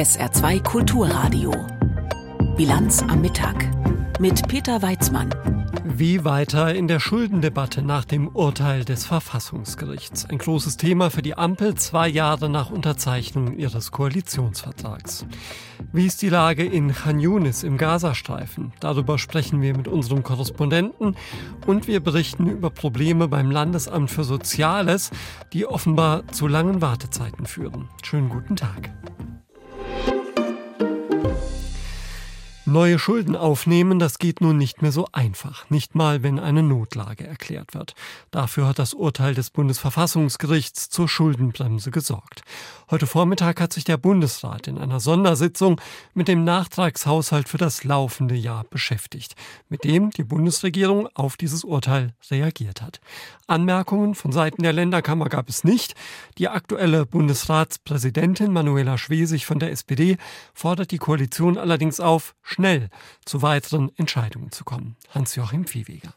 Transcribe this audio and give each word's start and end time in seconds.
SR2 0.00 0.62
Kulturradio. 0.62 1.52
Bilanz 2.56 3.02
am 3.02 3.20
Mittag 3.20 3.68
mit 4.18 4.48
Peter 4.48 4.80
Weizmann. 4.80 5.28
Wie 5.84 6.24
weiter 6.24 6.74
in 6.74 6.88
der 6.88 7.00
Schuldendebatte 7.00 7.82
nach 7.82 8.06
dem 8.06 8.28
Urteil 8.28 8.86
des 8.86 9.04
Verfassungsgerichts? 9.04 10.24
Ein 10.24 10.38
großes 10.38 10.78
Thema 10.78 11.10
für 11.10 11.20
die 11.20 11.36
Ampel 11.36 11.74
zwei 11.74 12.08
Jahre 12.08 12.48
nach 12.48 12.70
Unterzeichnung 12.70 13.58
ihres 13.58 13.90
Koalitionsvertrags. 13.90 15.26
Wie 15.92 16.06
ist 16.06 16.22
die 16.22 16.30
Lage 16.30 16.64
in 16.64 16.94
Khan 16.94 17.20
Yunis 17.20 17.62
im 17.62 17.76
Gazastreifen? 17.76 18.72
Darüber 18.80 19.18
sprechen 19.18 19.60
wir 19.60 19.76
mit 19.76 19.86
unserem 19.86 20.22
Korrespondenten 20.22 21.14
und 21.66 21.88
wir 21.88 22.00
berichten 22.00 22.46
über 22.46 22.70
Probleme 22.70 23.28
beim 23.28 23.50
Landesamt 23.50 24.10
für 24.10 24.24
Soziales, 24.24 25.10
die 25.52 25.66
offenbar 25.66 26.26
zu 26.28 26.46
langen 26.48 26.80
Wartezeiten 26.80 27.44
führen. 27.44 27.90
Schönen 28.02 28.30
guten 28.30 28.56
Tag. 28.56 28.88
Neue 32.70 33.00
Schulden 33.00 33.34
aufnehmen, 33.34 33.98
das 33.98 34.20
geht 34.20 34.40
nun 34.40 34.56
nicht 34.56 34.80
mehr 34.80 34.92
so 34.92 35.08
einfach, 35.10 35.68
nicht 35.70 35.96
mal 35.96 36.22
wenn 36.22 36.38
eine 36.38 36.62
Notlage 36.62 37.26
erklärt 37.26 37.74
wird. 37.74 37.96
Dafür 38.30 38.68
hat 38.68 38.78
das 38.78 38.94
Urteil 38.94 39.34
des 39.34 39.50
Bundesverfassungsgerichts 39.50 40.88
zur 40.88 41.08
Schuldenbremse 41.08 41.90
gesorgt. 41.90 42.42
Heute 42.90 43.06
Vormittag 43.06 43.60
hat 43.60 43.72
sich 43.72 43.84
der 43.84 43.98
Bundesrat 43.98 44.66
in 44.66 44.76
einer 44.76 44.98
Sondersitzung 44.98 45.80
mit 46.12 46.26
dem 46.26 46.42
Nachtragshaushalt 46.42 47.48
für 47.48 47.56
das 47.56 47.84
laufende 47.84 48.34
Jahr 48.34 48.64
beschäftigt, 48.64 49.36
mit 49.68 49.84
dem 49.84 50.10
die 50.10 50.24
Bundesregierung 50.24 51.08
auf 51.14 51.36
dieses 51.36 51.62
Urteil 51.62 52.14
reagiert 52.32 52.82
hat. 52.82 53.00
Anmerkungen 53.46 54.16
von 54.16 54.32
Seiten 54.32 54.64
der 54.64 54.72
Länderkammer 54.72 55.28
gab 55.28 55.48
es 55.48 55.62
nicht. 55.62 55.94
Die 56.36 56.48
aktuelle 56.48 57.06
Bundesratspräsidentin 57.06 58.52
Manuela 58.52 58.98
Schwesig 58.98 59.46
von 59.46 59.60
der 59.60 59.70
SPD 59.70 60.16
fordert 60.52 60.90
die 60.90 60.98
Koalition 60.98 61.58
allerdings 61.58 62.00
auf, 62.00 62.34
schnell 62.42 62.88
zu 63.24 63.40
weiteren 63.40 63.92
Entscheidungen 63.98 64.50
zu 64.50 64.64
kommen. 64.64 64.96
Hans-Joachim 65.10 65.64
Viehweger. 65.64 66.12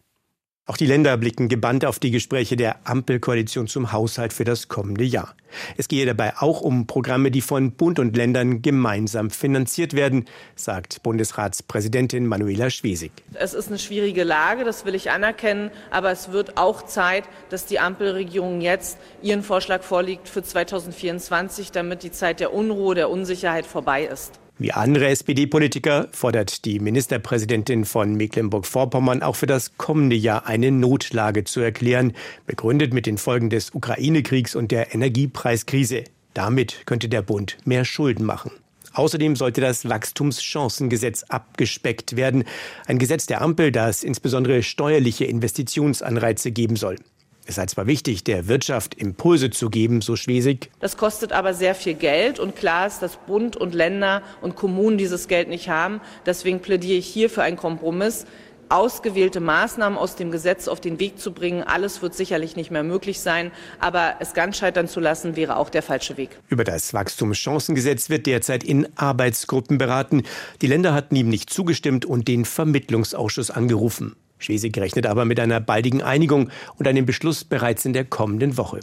Auch 0.66 0.78
die 0.78 0.86
Länder 0.86 1.17
blicken 1.17 1.50
gebannt 1.50 1.83
auf 1.83 2.00
die 2.00 2.09
Gespräche 2.09 2.56
der 2.56 2.88
Ampelkoalition 2.88 3.67
zum 3.67 3.92
Haushalt 3.92 4.31
für 4.31 4.45
das 4.45 4.69
kommende 4.69 5.03
Jahr. 5.03 5.36
Es 5.75 5.89
gehe 5.89 6.06
dabei 6.06 6.38
auch 6.38 6.61
um 6.61 6.88
Programme, 6.88 7.31
die 7.31 7.42
von 7.42 7.73
Bund 7.73 8.00
und 8.00 8.16
Ländern 8.16 8.61
gemeinsam 8.61 9.30
finanziert 9.30 9.94
werden, 9.94 10.23
sagt 10.56 11.03
Bundesratspräsidentin 11.03 12.25
Manuela 12.25 12.69
Schwesig. 12.69 13.11
Es 13.34 13.53
ist 13.53 13.67
eine 13.67 13.78
schwierige 13.78 14.23
Lage, 14.23 14.64
das 14.64 14.86
will 14.86 14.95
ich 14.95 15.11
anerkennen, 15.11 15.69
aber 15.91 16.11
es 16.11 16.31
wird 16.31 16.58
auch 16.58 16.84
Zeit, 16.84 17.25
dass 17.50 17.66
die 17.66 17.80
Ampelregierung 17.80 18.61
jetzt 18.61 18.97
ihren 19.22 19.44
Vorschlag 19.44 19.84
vorlegt 19.84 20.30
für 20.30 20.44
2024, 20.44 21.73
damit 21.73 22.03
die 22.03 22.11
Zeit 22.11 22.39
der 22.39 22.53
Unruhe, 22.53 22.95
der 22.95 23.09
Unsicherheit 23.09 23.66
vorbei 23.66 24.06
ist. 24.06 24.39
Wie 24.64 24.72
andere 24.72 25.09
SPD-Politiker 25.09 26.08
fordert 26.14 26.64
die 26.64 26.80
Ministerpräsidentin 26.80 27.83
von 27.83 28.16
Mecklenburg-Vorpommern 28.16 29.22
auch 29.22 29.36
für 29.36 29.45
das 29.45 29.78
kommende 29.78 30.16
Jahr 30.16 30.47
eine 30.47 30.72
Notlage 30.72 31.44
zu 31.44 31.59
erklären, 31.59 32.14
begründet 32.47 32.94
mit 32.94 33.06
den 33.06 33.17
Folgen 33.17 33.50
des 33.50 33.75
Ukraine-Kriegs 33.75 34.56
und 34.56 34.72
der 34.72 34.95
Energiepreiskrise. 34.95 36.06
Damit 36.34 36.84
könnte 36.86 37.09
der 37.09 37.23
Bund 37.23 37.58
mehr 37.66 37.84
Schulden 37.84 38.25
machen. 38.25 38.52
Außerdem 38.94 39.36
sollte 39.36 39.59
das 39.59 39.89
Wachstumschancengesetz 39.89 41.23
abgespeckt 41.23 42.16
werden, 42.16 42.45
ein 42.88 43.00
Gesetz 43.00 43.25
der 43.25 43.41
Ampel, 43.41 43.69
das 43.69 44.02
insbesondere 44.02 44.64
steuerliche 44.64 45.25
Investitionsanreize 45.25 46.53
geben 46.53 46.78
soll. 46.78 46.95
Es 47.45 47.55
sei 47.55 47.66
zwar 47.66 47.88
wichtig, 47.88 48.23
der 48.23 48.47
Wirtschaft 48.47 48.95
Impulse 48.95 49.49
zu 49.49 49.69
geben, 49.69 50.02
so 50.02 50.16
Schwesig. 50.16 50.69
Das 50.80 50.95
kostet 50.95 51.33
aber 51.33 51.53
sehr 51.53 51.75
viel 51.75 51.94
Geld 51.94 52.39
und 52.39 52.55
klar 52.55 52.88
ist, 52.88 53.02
dass 53.02 53.17
Bund 53.17 53.58
und 53.58 53.75
Länder 53.75 54.22
und 54.41 54.55
Kommunen 54.55 54.97
dieses 54.97 55.27
Geld 55.27 55.50
nicht 55.50 55.67
haben. 55.67 56.00
Deswegen 56.25 56.61
plädiere 56.61 56.97
ich 56.97 57.08
hier 57.08 57.30
für 57.30 57.44
einen 57.44 57.58
Kompromiss 57.58 58.25
ausgewählte 58.69 59.40
Maßnahmen 59.40 60.00
aus 60.00 60.16
dem 60.16 60.31
Gesetz 60.31 60.68
auf 60.68 60.81
den 60.81 61.00
Weg 61.00 61.19
zu 61.19 61.31
bringen. 61.31 61.63
Alles 61.63 62.01
wird 62.01 62.16
sicherlich 62.16 62.56
nicht 62.56 62.72
mehr 62.72 62.84
möglich 62.84 63.19
sein, 63.19 63.51
aber 63.79 64.16
es 64.19 64.34
ganz 64.34 64.57
scheitern 64.57 64.88
zu 64.88 65.00
lassen, 65.00 65.35
wäre 65.35 65.57
auch 65.57 65.69
der 65.69 65.84
falsche 65.84 66.18
Weg. 66.18 66.39
Über 66.47 66.63
das 66.63 66.94
Wachstumschancengesetz 66.94 68.09
wird 68.09 68.25
derzeit 68.25 68.63
in 68.63 68.88
Arbeitsgruppen 68.95 69.78
beraten. 69.78 70.23
Die 70.62 70.68
Länder 70.68 70.94
hatten 70.94 71.16
ihm 71.16 71.29
nicht 71.29 71.51
zugestimmt 71.51 72.06
und 72.06 72.28
den 72.28 72.45
Vermittlungsausschuss 72.45 73.51
angerufen. 73.51 74.16
Schwesig 74.44 74.78
rechnet 74.78 75.06
aber 75.06 75.26
mit 75.26 75.40
einer 75.40 75.59
baldigen 75.59 76.02
Einigung 76.02 76.50
und 76.78 76.88
einem 76.88 77.06
Beschluss 77.06 77.44
bereits 77.44 77.86
in 77.86 77.94
der 77.94 78.06
kommenden 78.06 78.58
Woche. 78.58 78.80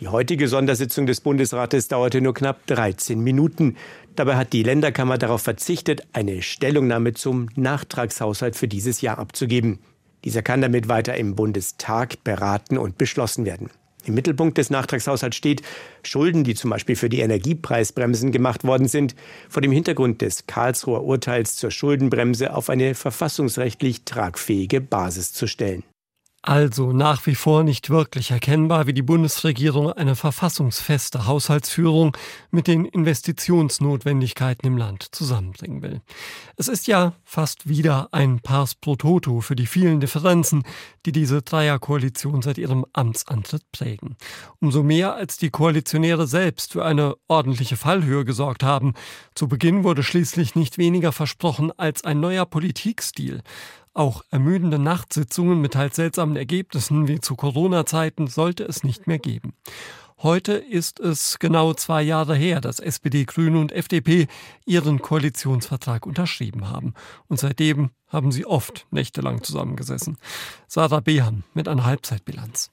Die 0.00 0.08
heutige 0.08 0.48
Sondersitzung 0.48 1.06
des 1.06 1.20
Bundesrates 1.20 1.88
dauerte 1.88 2.20
nur 2.20 2.34
knapp 2.34 2.66
13 2.66 3.20
Minuten. 3.20 3.76
Dabei 4.14 4.36
hat 4.36 4.52
die 4.52 4.62
Länderkammer 4.62 5.18
darauf 5.18 5.42
verzichtet, 5.42 6.02
eine 6.12 6.40
Stellungnahme 6.42 7.14
zum 7.14 7.48
Nachtragshaushalt 7.56 8.56
für 8.56 8.68
dieses 8.68 9.00
Jahr 9.00 9.18
abzugeben. 9.18 9.80
Dieser 10.24 10.42
kann 10.42 10.62
damit 10.62 10.88
weiter 10.88 11.16
im 11.16 11.34
Bundestag 11.34 12.22
beraten 12.24 12.78
und 12.78 12.96
beschlossen 12.96 13.44
werden. 13.44 13.70
Im 14.06 14.14
Mittelpunkt 14.14 14.56
des 14.56 14.70
Nachtragshaushalts 14.70 15.36
steht 15.36 15.62
Schulden, 16.02 16.44
die 16.44 16.54
zum 16.54 16.70
Beispiel 16.70 16.94
für 16.96 17.08
die 17.08 17.20
Energiepreisbremsen 17.20 18.30
gemacht 18.30 18.64
worden 18.64 18.86
sind, 18.86 19.16
vor 19.48 19.62
dem 19.62 19.72
Hintergrund 19.72 20.22
des 20.22 20.46
Karlsruher 20.46 21.02
Urteils 21.02 21.56
zur 21.56 21.70
Schuldenbremse 21.70 22.54
auf 22.54 22.70
eine 22.70 22.94
verfassungsrechtlich 22.94 24.04
tragfähige 24.04 24.80
Basis 24.80 25.32
zu 25.32 25.46
stellen. 25.46 25.82
Also 26.46 26.92
nach 26.92 27.26
wie 27.26 27.34
vor 27.34 27.64
nicht 27.64 27.90
wirklich 27.90 28.30
erkennbar, 28.30 28.86
wie 28.86 28.92
die 28.92 29.02
Bundesregierung 29.02 29.90
eine 29.90 30.14
verfassungsfeste 30.14 31.26
Haushaltsführung 31.26 32.16
mit 32.52 32.68
den 32.68 32.84
Investitionsnotwendigkeiten 32.84 34.64
im 34.64 34.76
Land 34.76 35.08
zusammenbringen 35.10 35.82
will. 35.82 36.02
Es 36.56 36.68
ist 36.68 36.86
ja 36.86 37.14
fast 37.24 37.68
wieder 37.68 38.10
ein 38.12 38.38
Pars 38.38 38.76
pro 38.76 38.94
Toto 38.94 39.40
für 39.40 39.56
die 39.56 39.66
vielen 39.66 39.98
Differenzen, 39.98 40.62
die 41.04 41.10
diese 41.10 41.42
Dreierkoalition 41.42 42.42
seit 42.42 42.58
ihrem 42.58 42.86
Amtsantritt 42.92 43.64
prägen. 43.72 44.14
Umso 44.60 44.84
mehr 44.84 45.16
als 45.16 45.38
die 45.38 45.50
Koalitionäre 45.50 46.28
selbst 46.28 46.74
für 46.74 46.84
eine 46.84 47.16
ordentliche 47.26 47.76
Fallhöhe 47.76 48.24
gesorgt 48.24 48.62
haben. 48.62 48.94
Zu 49.34 49.48
Beginn 49.48 49.82
wurde 49.82 50.04
schließlich 50.04 50.54
nicht 50.54 50.78
weniger 50.78 51.10
versprochen 51.10 51.72
als 51.76 52.04
ein 52.04 52.20
neuer 52.20 52.46
Politikstil. 52.46 53.42
Auch 53.96 54.22
ermüdende 54.28 54.78
Nachtsitzungen 54.78 55.58
mit 55.62 55.72
teils 55.72 55.96
seltsamen 55.96 56.36
Ergebnissen 56.36 57.08
wie 57.08 57.18
zu 57.18 57.34
Corona-Zeiten 57.34 58.26
sollte 58.26 58.62
es 58.64 58.84
nicht 58.84 59.06
mehr 59.06 59.18
geben. 59.18 59.54
Heute 60.18 60.52
ist 60.52 61.00
es 61.00 61.38
genau 61.38 61.72
zwei 61.72 62.02
Jahre 62.02 62.36
her, 62.36 62.60
dass 62.60 62.78
SPD, 62.78 63.24
Grüne 63.24 63.58
und 63.58 63.72
FDP 63.72 64.26
ihren 64.66 65.00
Koalitionsvertrag 65.00 66.04
unterschrieben 66.04 66.68
haben. 66.68 66.92
Und 67.28 67.40
seitdem 67.40 67.88
haben 68.08 68.32
sie 68.32 68.44
oft 68.44 68.86
nächtelang 68.90 69.42
zusammengesessen. 69.42 70.18
Sarah 70.68 71.00
Behan 71.00 71.44
mit 71.54 71.66
einer 71.66 71.86
Halbzeitbilanz. 71.86 72.70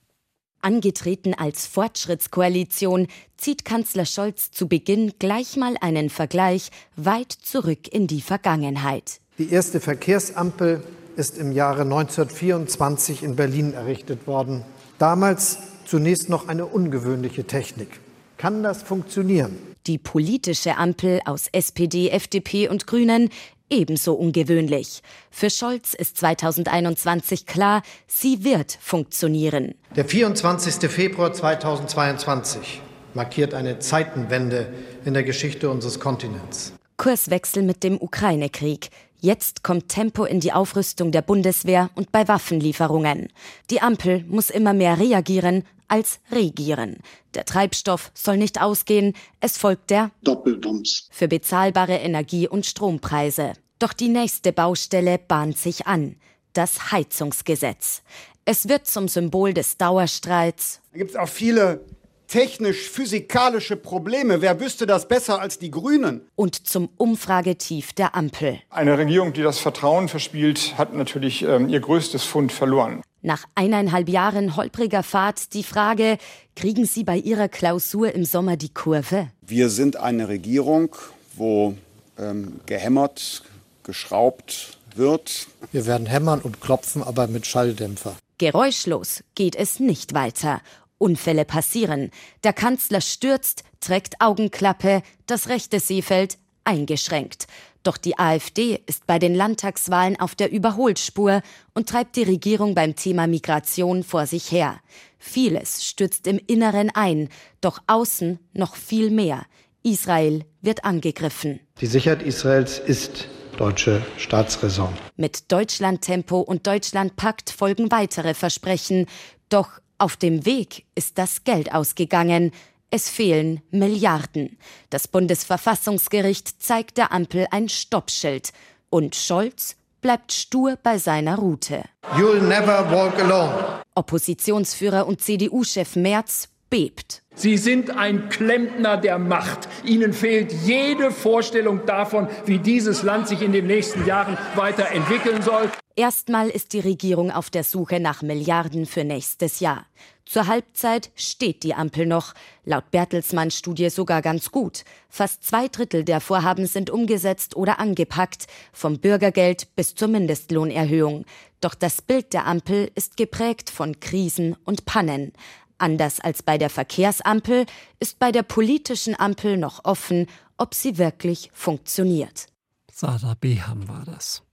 Angetreten 0.60 1.34
als 1.34 1.68
Fortschrittskoalition 1.68 3.08
zieht 3.38 3.64
Kanzler 3.64 4.06
Scholz 4.06 4.52
zu 4.52 4.68
Beginn 4.68 5.14
gleich 5.20 5.56
mal 5.56 5.78
einen 5.80 6.10
Vergleich 6.10 6.70
weit 6.98 7.32
zurück 7.32 7.88
in 7.88 8.08
die 8.08 8.22
Vergangenheit. 8.22 9.22
Die 9.38 9.50
erste 9.50 9.80
Verkehrsampel 9.80 10.84
ist 11.16 11.38
im 11.38 11.51
Jahre 11.51 11.81
1924 11.81 13.24
in 13.24 13.35
Berlin 13.35 13.74
errichtet 13.74 14.28
worden. 14.28 14.63
Damals 15.00 15.59
zunächst 15.85 16.29
noch 16.29 16.47
eine 16.47 16.66
ungewöhnliche 16.66 17.46
Technik. 17.46 18.00
Kann 18.38 18.63
das 18.63 18.84
funktionieren? 18.84 19.57
Die 19.88 19.97
politische 19.97 20.78
Ampel 20.78 21.22
aus 21.25 21.47
SPD, 21.51 22.09
FDP 22.09 22.68
und 22.69 22.88
Grünen 22.88 23.29
ebenso 23.69 24.13
ungewöhnlich. 24.13 25.01
Für 25.31 25.50
Scholz 25.50 25.94
ist 25.94 26.18
2021 26.18 27.45
klar, 27.45 27.81
sie 28.07 28.44
wird 28.44 28.78
funktionieren. 28.80 29.75
Der 29.95 30.06
24. 30.06 30.90
Februar 30.90 31.34
2022 31.34 32.81
markiert 33.13 33.53
eine 33.53 33.80
Zeitenwende 33.80 34.74
in 35.06 35.13
der 35.13 35.24
Geschichte 35.24 35.69
unseres 35.69 36.00
Kontinents. 36.00 36.74
Kurswechsel 36.98 37.63
mit 37.63 37.83
dem 37.83 38.00
Ukraine-Krieg. 38.00 38.89
Jetzt 39.24 39.64
kommt 39.64 39.88
Tempo 39.88 40.25
in 40.25 40.42
die 40.42 40.52
Aufrüstung 40.52 41.14
der 41.14 41.22
Bundeswehr 41.22 41.90
und 41.96 42.12
bei 42.12 42.28
Waffenlieferungen. 42.28 43.30
Die 43.70 43.80
Ampel 43.80 44.25
muss 44.28 44.50
immer 44.50 44.74
mehr 44.74 45.00
reagieren 45.00 45.64
als 45.88 46.20
regieren. 46.30 46.98
Der 47.34 47.46
Treibstoff 47.46 48.12
soll 48.14 48.36
nicht 48.36 48.60
ausgehen, 48.60 49.14
es 49.40 49.58
folgt 49.58 49.92
der 49.92 50.12
Doppelbums 50.25 51.08
für 51.10 51.30
bezahlbare 51.30 52.00
Energie- 52.00 52.50
und 52.50 52.66
Strompreise. 52.66 53.54
Doch 53.80 53.94
die 53.94 54.10
nächste 54.10 54.52
Baustelle 54.52 55.18
bahnt 55.20 55.58
sich 55.58 55.88
an. 55.88 56.18
Das 56.52 56.92
Heizungsgesetz. 56.92 58.02
Es 58.44 58.68
wird 58.68 58.88
zum 58.88 59.08
Symbol 59.08 59.54
des 59.54 59.78
Dauerstreits. 59.78 60.81
Da 60.92 60.98
gibt 60.98 61.12
es 61.12 61.16
auch 61.16 61.30
viele 61.30 61.86
technisch-physikalische 62.28 63.75
Probleme. 63.75 64.42
Wer 64.42 64.60
wüsste 64.60 64.86
das 64.86 65.08
besser 65.08 65.40
als 65.40 65.60
die 65.60 65.72
Grünen? 65.72 66.22
Und 66.36 66.68
zum 66.68 66.90
Umfragetief 66.98 67.94
der 67.94 68.16
Ampel. 68.16 68.60
Eine 68.70 68.98
Regierung, 68.98 69.34
die 69.34 69.42
das 69.42 69.60
Vertrauen 69.60 70.08
verspielt, 70.08 70.78
hat 70.78 70.94
natürlich 70.94 71.44
ähm, 71.44 71.70
ihr 71.70 71.80
größtes 71.80 72.24
Fund 72.24 72.52
verloren. 72.52 73.02
Nach 73.22 73.46
eineinhalb 73.56 74.10
Jahren 74.10 74.58
holpriger 74.58 75.02
Fahrt 75.02 75.54
die 75.54 75.64
Frage, 75.64 76.18
kriegen 76.56 76.86
Sie 76.86 77.06
bei 77.06 77.18
Ihrer 77.18 77.48
Klausur 77.48 78.14
im 78.14 78.26
Sommer 78.26 78.58
die 78.58 78.74
Kurve? 78.74 79.30
Wir 79.42 79.69
sind 79.69 79.96
eine 79.96 80.28
Regierung 80.28 80.96
wo 81.36 81.76
ähm, 82.18 82.60
gehämmert, 82.66 83.44
geschraubt 83.84 84.78
wird. 84.96 85.48
Wir 85.72 85.86
werden 85.86 86.08
hämmern 86.08 86.42
und 86.42 86.62
klopfen, 86.62 87.04
aber 87.04 87.28
mit 87.28 87.46
Schalldämpfer. 87.46 88.16
Geräuschlos 88.38 89.24
geht 89.36 89.56
es 89.56 89.80
nicht 89.80 90.14
weiter. 90.14 90.62
Unfälle 90.98 91.45
passieren. 91.45 92.12
Der 92.44 92.54
Kanzler 92.54 93.01
stürzt, 93.01 93.63
trägt 93.80 94.22
Augenklappe, 94.22 95.04
das 95.25 95.50
rechte 95.50 95.80
Seefeld 95.80 96.38
eingeschränkt. 96.63 97.48
Doch 97.84 97.98
die 97.98 98.18
AfD 98.18 98.81
ist 98.86 99.06
bei 99.07 99.19
den 99.19 99.36
Landtagswahlen 99.36 100.18
auf 100.18 100.36
der 100.36 100.51
Überholspur 100.51 101.42
und 101.74 101.90
treibt 101.90 102.16
die 102.16 102.24
Regierung 102.24 102.75
beim 102.75 102.95
Thema 102.95 103.28
Migration 103.28 104.04
vor 104.04 104.25
sich 104.25 104.51
her. 104.51 104.80
Vieles 105.19 105.84
stürzt 105.84 106.25
im 106.28 106.40
Inneren 106.48 106.90
ein, 106.94 107.28
doch 107.60 107.80
außen 107.88 108.40
noch 108.54 108.75
viel 108.75 109.12
mehr. 109.12 109.45
Israel 109.84 110.45
wird 110.62 110.86
angegriffen. 110.86 111.60
Die 111.81 111.88
Sicherheit 111.88 112.24
Israels 112.24 112.80
ist 112.80 113.28
deutsche 113.57 114.01
Staatsräson. 114.18 114.94
Mit 115.18 115.51
Deutschlandtempo 115.51 116.40
und 116.40 116.66
Deutschlandpakt 116.66 117.50
folgen 117.50 117.92
weitere 117.92 118.34
Versprechen. 118.34 119.07
Doch 119.50 119.80
auf 120.04 120.18
dem 120.18 120.46
Weg 120.46 120.84
ist 120.96 121.18
das 121.18 121.46
Geld 121.46 121.74
ausgegangen. 121.74 122.52
Es 122.90 123.10
fehlen 123.10 123.62
Milliarden. 123.72 124.58
Das 124.90 125.08
Bundesverfassungsgericht 125.08 126.62
zeigt 126.62 126.98
der 126.98 127.14
Ampel 127.14 127.48
ein 127.52 127.70
Stoppschild. 127.70 128.52
Und 128.90 129.16
Scholz 129.16 129.78
bleibt 130.02 130.34
stur 130.34 130.78
bei 130.84 130.98
seiner 130.98 131.38
Route. 131.38 131.86
You'll 132.18 132.42
never 132.42 132.92
walk 132.92 133.18
alone. 133.18 133.82
Oppositionsführer 133.96 135.08
und 135.08 135.22
CDU-Chef 135.22 135.96
Merz 135.96 136.50
bebt. 136.74 137.22
Sie 137.36 137.58
sind 137.58 137.92
ein 137.92 138.30
Klempner 138.30 138.98
der 138.98 139.20
Macht. 139.20 139.70
Ihnen 139.84 140.12
fehlt 140.12 140.52
jede 140.52 141.12
Vorstellung 141.12 141.86
davon, 141.86 142.28
wie 142.46 142.58
dieses 142.58 143.04
Land 143.04 143.28
sich 143.28 143.44
in 143.44 143.52
den 143.52 143.68
nächsten 143.68 144.08
Jahren 144.08 144.40
weiterentwickeln 144.56 145.44
soll. 145.44 145.70
Erstmal 145.96 146.50
ist 146.50 146.74
die 146.74 146.80
Regierung 146.80 147.30
auf 147.30 147.52
der 147.52 147.64
Suche 147.64 148.00
nach 148.00 148.24
Milliarden 148.24 148.88
für 148.88 149.04
nächstes 149.04 149.60
Jahr. 149.60 149.86
Zur 150.25 150.48
Halbzeit 150.48 151.12
steht 151.16 151.62
die 151.62 151.75
Ampel 151.75 152.08
noch, 152.08 152.34
laut 152.66 152.90
Bertelsmann 152.90 153.52
Studie 153.52 153.92
sogar 153.92 154.24
ganz 154.24 154.50
gut. 154.50 154.84
Fast 155.10 155.44
zwei 155.44 155.68
Drittel 155.68 156.04
der 156.04 156.22
Vorhaben 156.22 156.66
sind 156.66 156.90
umgesetzt 156.90 157.56
oder 157.56 157.80
angepackt, 157.80 158.48
vom 158.72 159.00
Bürgergeld 159.00 159.76
bis 159.76 159.94
zur 159.94 160.08
Mindestlohnerhöhung. 160.08 161.26
Doch 161.62 161.76
das 161.76 162.02
Bild 162.02 162.34
der 162.34 162.48
Ampel 162.48 162.90
ist 162.96 163.16
geprägt 163.16 163.69
von 163.69 164.00
Krisen 164.00 164.56
und 164.66 164.86
Pannen. 164.86 165.34
Anders 165.83 166.21
als 166.21 166.41
bei 166.44 166.57
der 166.57 166.69
Verkehrsampel 166.69 167.65
ist 168.00 168.18
bei 168.18 168.31
der 168.31 168.44
politischen 168.44 169.19
Ampel 169.19 169.57
noch 169.57 169.83
offen, 169.83 170.27
ob 170.57 170.74
sie 170.75 170.97
wirklich 170.97 171.51
funktioniert. 171.53 172.47
Sarah 172.89 173.35
Beham 173.38 173.89
war 173.89 174.06
das. 174.06 174.44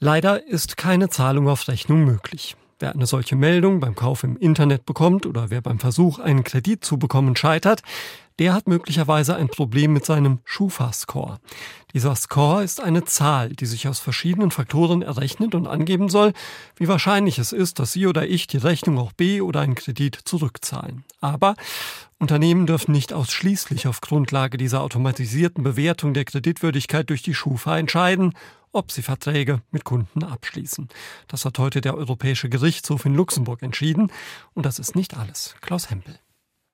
Leider 0.00 0.46
ist 0.46 0.76
keine 0.76 1.08
Zahlung 1.08 1.48
auf 1.48 1.66
Rechnung 1.66 2.04
möglich. 2.04 2.56
Wer 2.78 2.92
eine 2.92 3.06
solche 3.06 3.36
Meldung 3.36 3.80
beim 3.80 3.94
Kauf 3.94 4.22
im 4.22 4.36
Internet 4.36 4.84
bekommt 4.84 5.24
oder 5.24 5.48
wer 5.48 5.62
beim 5.62 5.78
Versuch, 5.78 6.18
einen 6.18 6.44
Kredit 6.44 6.84
zu 6.84 6.98
bekommen, 6.98 7.36
scheitert, 7.36 7.80
der 8.40 8.54
hat 8.54 8.66
möglicherweise 8.66 9.36
ein 9.36 9.48
Problem 9.48 9.92
mit 9.92 10.06
seinem 10.06 10.38
Schufa-Score. 10.44 11.38
Dieser 11.92 12.16
Score 12.16 12.64
ist 12.64 12.80
eine 12.80 13.04
Zahl, 13.04 13.50
die 13.50 13.66
sich 13.66 13.86
aus 13.86 13.98
verschiedenen 13.98 14.50
Faktoren 14.50 15.02
errechnet 15.02 15.54
und 15.54 15.66
angeben 15.66 16.08
soll, 16.08 16.32
wie 16.76 16.88
wahrscheinlich 16.88 17.38
es 17.38 17.52
ist, 17.52 17.78
dass 17.78 17.92
Sie 17.92 18.06
oder 18.06 18.26
ich 18.26 18.46
die 18.46 18.56
Rechnung 18.56 18.98
auch 18.98 19.12
B 19.12 19.42
oder 19.42 19.60
einen 19.60 19.74
Kredit 19.74 20.18
zurückzahlen. 20.24 21.04
Aber 21.20 21.54
Unternehmen 22.18 22.66
dürfen 22.66 22.92
nicht 22.92 23.12
ausschließlich 23.12 23.86
auf 23.86 24.00
Grundlage 24.00 24.56
dieser 24.56 24.80
automatisierten 24.80 25.62
Bewertung 25.62 26.14
der 26.14 26.24
Kreditwürdigkeit 26.24 27.10
durch 27.10 27.22
die 27.22 27.34
Schufa 27.34 27.76
entscheiden, 27.76 28.32
ob 28.72 28.90
sie 28.90 29.02
Verträge 29.02 29.60
mit 29.70 29.84
Kunden 29.84 30.24
abschließen. 30.24 30.88
Das 31.28 31.44
hat 31.44 31.58
heute 31.58 31.82
der 31.82 31.94
Europäische 31.94 32.48
Gerichtshof 32.48 33.04
in 33.04 33.14
Luxemburg 33.14 33.62
entschieden. 33.62 34.10
Und 34.54 34.64
das 34.64 34.78
ist 34.78 34.96
nicht 34.96 35.14
alles. 35.18 35.56
Klaus 35.60 35.90
Hempel. 35.90 36.18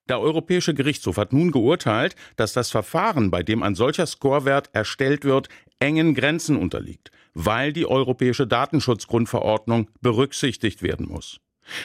Der 0.08 0.20
Europäische 0.20 0.72
Gerichtshof 0.72 1.16
hat 1.16 1.32
nun 1.32 1.50
geurteilt, 1.50 2.14
dass 2.36 2.52
das 2.52 2.70
Verfahren, 2.70 3.30
bei 3.30 3.42
dem 3.42 3.62
ein 3.62 3.74
solcher 3.74 4.06
Scorewert 4.06 4.70
erstellt 4.72 5.24
wird, 5.24 5.48
engen 5.80 6.14
Grenzen 6.14 6.56
unterliegt, 6.56 7.10
weil 7.34 7.72
die 7.72 7.86
Europäische 7.86 8.46
Datenschutzgrundverordnung 8.46 9.90
berücksichtigt 10.00 10.82
werden 10.82 11.08
muss. 11.08 11.40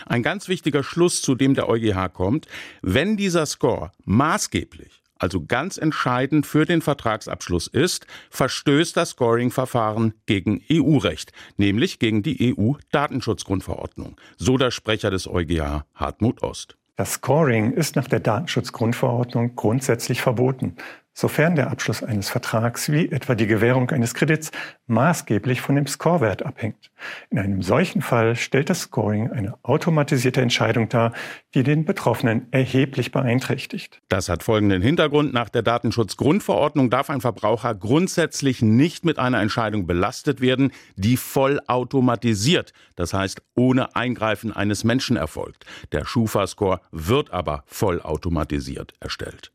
Ein 0.05 0.21
ganz 0.21 0.47
wichtiger 0.47 0.83
Schluss, 0.83 1.23
zu 1.23 1.33
dem 1.33 1.55
der 1.55 1.67
EuGH 1.67 2.13
kommt, 2.13 2.45
wenn 2.83 3.17
dieser 3.17 3.47
Score 3.47 3.91
maßgeblich, 4.05 5.01
also 5.17 5.43
ganz 5.43 5.77
entscheidend 5.77 6.45
für 6.45 6.65
den 6.65 6.81
Vertragsabschluss 6.81 7.65
ist, 7.67 8.05
verstößt 8.29 8.95
das 8.97 9.11
Scoring-Verfahren 9.11 10.13
gegen 10.27 10.63
EU-Recht, 10.71 11.31
nämlich 11.57 11.97
gegen 11.97 12.21
die 12.21 12.55
EU-Datenschutzgrundverordnung, 12.55 14.19
so 14.37 14.57
der 14.57 14.69
Sprecher 14.69 15.09
des 15.09 15.27
EuGH 15.27 15.85
Hartmut 15.95 16.43
Ost. 16.43 16.77
Das 16.95 17.13
Scoring 17.13 17.71
ist 17.71 17.95
nach 17.95 18.07
der 18.07 18.19
Datenschutzgrundverordnung 18.19 19.55
grundsätzlich 19.55 20.21
verboten 20.21 20.75
sofern 21.13 21.55
der 21.55 21.71
Abschluss 21.71 22.03
eines 22.03 22.29
Vertrags 22.29 22.91
wie 22.91 23.11
etwa 23.11 23.35
die 23.35 23.47
Gewährung 23.47 23.89
eines 23.91 24.13
Kredits 24.13 24.51
maßgeblich 24.87 25.61
von 25.61 25.75
dem 25.75 25.87
Scorewert 25.87 26.43
abhängt. 26.43 26.91
In 27.29 27.39
einem 27.39 27.61
solchen 27.61 28.01
Fall 28.01 28.35
stellt 28.35 28.69
das 28.69 28.81
Scoring 28.81 29.31
eine 29.31 29.55
automatisierte 29.63 30.41
Entscheidung 30.41 30.89
dar, 30.89 31.13
die 31.53 31.63
den 31.63 31.85
Betroffenen 31.85 32.47
erheblich 32.51 33.11
beeinträchtigt. 33.11 34.01
Das 34.09 34.29
hat 34.29 34.43
folgenden 34.43 34.81
Hintergrund. 34.81 35.33
Nach 35.33 35.49
der 35.49 35.63
Datenschutzgrundverordnung 35.63 36.89
darf 36.89 37.09
ein 37.09 37.21
Verbraucher 37.21 37.75
grundsätzlich 37.75 38.61
nicht 38.61 39.05
mit 39.05 39.19
einer 39.19 39.41
Entscheidung 39.41 39.87
belastet 39.87 40.41
werden, 40.41 40.71
die 40.95 41.17
voll 41.17 41.59
automatisiert, 41.67 42.73
das 42.95 43.13
heißt 43.13 43.41
ohne 43.55 43.95
Eingreifen 43.95 44.53
eines 44.53 44.83
Menschen 44.83 45.17
erfolgt. 45.17 45.65
Der 45.91 46.05
Schufa-Score 46.05 46.81
wird 46.91 47.31
aber 47.31 47.63
voll 47.65 48.01
automatisiert 48.01 48.93
erstellt. 48.99 49.51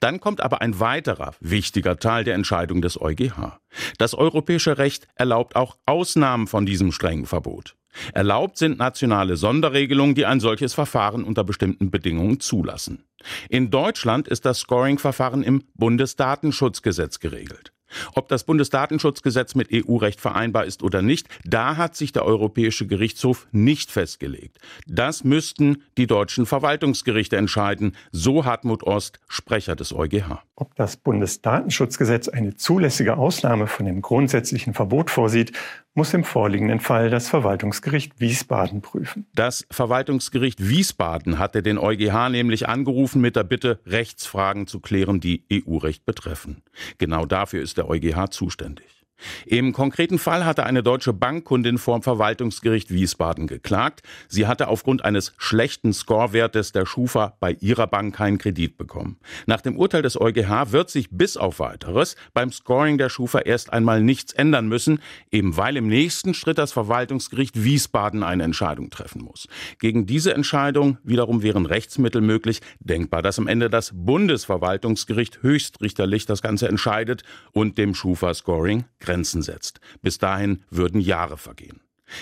Dann 0.00 0.20
kommt 0.20 0.40
aber 0.40 0.60
ein 0.60 0.80
weiterer 0.80 1.34
wichtiger 1.40 1.98
Teil 1.98 2.24
der 2.24 2.34
Entscheidung 2.34 2.82
des 2.82 3.00
EuGH. 3.00 3.58
Das 3.98 4.14
europäische 4.14 4.78
Recht 4.78 5.08
erlaubt 5.14 5.56
auch 5.56 5.76
Ausnahmen 5.86 6.46
von 6.46 6.66
diesem 6.66 6.92
strengen 6.92 7.26
Verbot. 7.26 7.76
Erlaubt 8.14 8.56
sind 8.56 8.78
nationale 8.78 9.36
Sonderregelungen, 9.36 10.14
die 10.14 10.24
ein 10.24 10.40
solches 10.40 10.72
Verfahren 10.74 11.24
unter 11.24 11.44
bestimmten 11.44 11.90
Bedingungen 11.90 12.40
zulassen. 12.40 13.04
In 13.48 13.70
Deutschland 13.70 14.28
ist 14.28 14.44
das 14.44 14.60
Scoring-Verfahren 14.60 15.42
im 15.42 15.64
Bundesdatenschutzgesetz 15.74 17.20
geregelt. 17.20 17.71
Ob 18.14 18.28
das 18.28 18.44
Bundesdatenschutzgesetz 18.44 19.54
mit 19.54 19.68
EU-Recht 19.72 20.20
vereinbar 20.20 20.64
ist 20.64 20.82
oder 20.82 21.02
nicht, 21.02 21.28
da 21.44 21.76
hat 21.76 21.96
sich 21.96 22.12
der 22.12 22.24
Europäische 22.24 22.86
Gerichtshof 22.86 23.46
nicht 23.52 23.90
festgelegt. 23.90 24.58
Das 24.86 25.24
müssten 25.24 25.82
die 25.96 26.06
deutschen 26.06 26.46
Verwaltungsgerichte 26.46 27.36
entscheiden, 27.36 27.96
so 28.10 28.44
Hartmut 28.44 28.82
Ost, 28.84 29.20
Sprecher 29.28 29.76
des 29.76 29.92
EuGH. 29.94 30.42
Ob 30.54 30.74
das 30.76 30.96
Bundesdatenschutzgesetz 30.96 32.28
eine 32.28 32.54
zulässige 32.56 33.16
Ausnahme 33.16 33.66
von 33.66 33.86
dem 33.86 34.02
grundsätzlichen 34.02 34.74
Verbot 34.74 35.10
vorsieht, 35.10 35.52
muss 35.94 36.14
im 36.14 36.24
vorliegenden 36.24 36.80
Fall 36.80 37.10
das 37.10 37.28
Verwaltungsgericht 37.28 38.18
Wiesbaden 38.18 38.80
prüfen. 38.80 39.26
Das 39.34 39.66
Verwaltungsgericht 39.70 40.68
Wiesbaden 40.68 41.38
hatte 41.38 41.62
den 41.62 41.78
EuGH 41.78 42.30
nämlich 42.30 42.68
angerufen 42.68 43.20
mit 43.20 43.36
der 43.36 43.44
Bitte, 43.44 43.80
Rechtsfragen 43.86 44.66
zu 44.66 44.80
klären, 44.80 45.20
die 45.20 45.44
EU-Recht 45.52 46.04
betreffen. 46.06 46.62
Genau 46.98 47.26
dafür 47.26 47.62
ist 47.62 47.76
der 47.76 47.88
EuGH 47.88 48.30
zuständig. 48.30 49.01
Im 49.46 49.72
konkreten 49.72 50.18
Fall 50.18 50.44
hatte 50.44 50.64
eine 50.64 50.82
deutsche 50.82 51.12
Bankkundin 51.12 51.78
vorm 51.78 52.02
Verwaltungsgericht 52.02 52.90
Wiesbaden 52.90 53.46
geklagt. 53.46 54.02
Sie 54.28 54.46
hatte 54.46 54.68
aufgrund 54.68 55.04
eines 55.04 55.34
schlechten 55.38 55.92
Scorewertes 55.92 56.72
der 56.72 56.86
Schufa 56.86 57.36
bei 57.40 57.52
ihrer 57.60 57.86
Bank 57.86 58.14
keinen 58.14 58.38
Kredit 58.38 58.76
bekommen. 58.76 59.18
Nach 59.46 59.60
dem 59.60 59.76
Urteil 59.76 60.02
des 60.02 60.20
EuGH 60.20 60.72
wird 60.72 60.90
sich 60.90 61.10
bis 61.10 61.36
auf 61.36 61.58
weiteres 61.58 62.16
beim 62.34 62.52
Scoring 62.52 62.98
der 62.98 63.08
Schufa 63.08 63.40
erst 63.40 63.72
einmal 63.72 64.02
nichts 64.02 64.32
ändern 64.32 64.68
müssen, 64.68 65.00
eben 65.30 65.56
weil 65.56 65.76
im 65.76 65.88
nächsten 65.88 66.34
Schritt 66.34 66.58
das 66.58 66.72
Verwaltungsgericht 66.72 67.62
Wiesbaden 67.62 68.22
eine 68.22 68.42
Entscheidung 68.42 68.90
treffen 68.90 69.22
muss. 69.22 69.48
Gegen 69.78 70.06
diese 70.06 70.34
Entscheidung 70.34 70.98
wiederum 71.04 71.42
wären 71.42 71.66
Rechtsmittel 71.66 72.20
möglich. 72.20 72.60
Denkbar, 72.80 73.22
dass 73.22 73.38
am 73.38 73.46
Ende 73.46 73.70
das 73.70 73.92
Bundesverwaltungsgericht 73.94 75.42
höchstrichterlich 75.42 76.26
das 76.26 76.42
Ganze 76.42 76.68
entscheidet 76.68 77.22
und 77.52 77.78
dem 77.78 77.94
Schufa-Scoring 77.94 78.84
Grenzen 79.12 79.42
setzt. 79.42 79.80
Bis 80.00 80.16
dahin 80.16 80.64
würden 80.70 81.00
Jahre 81.00 81.36
vergehen. 81.36 81.80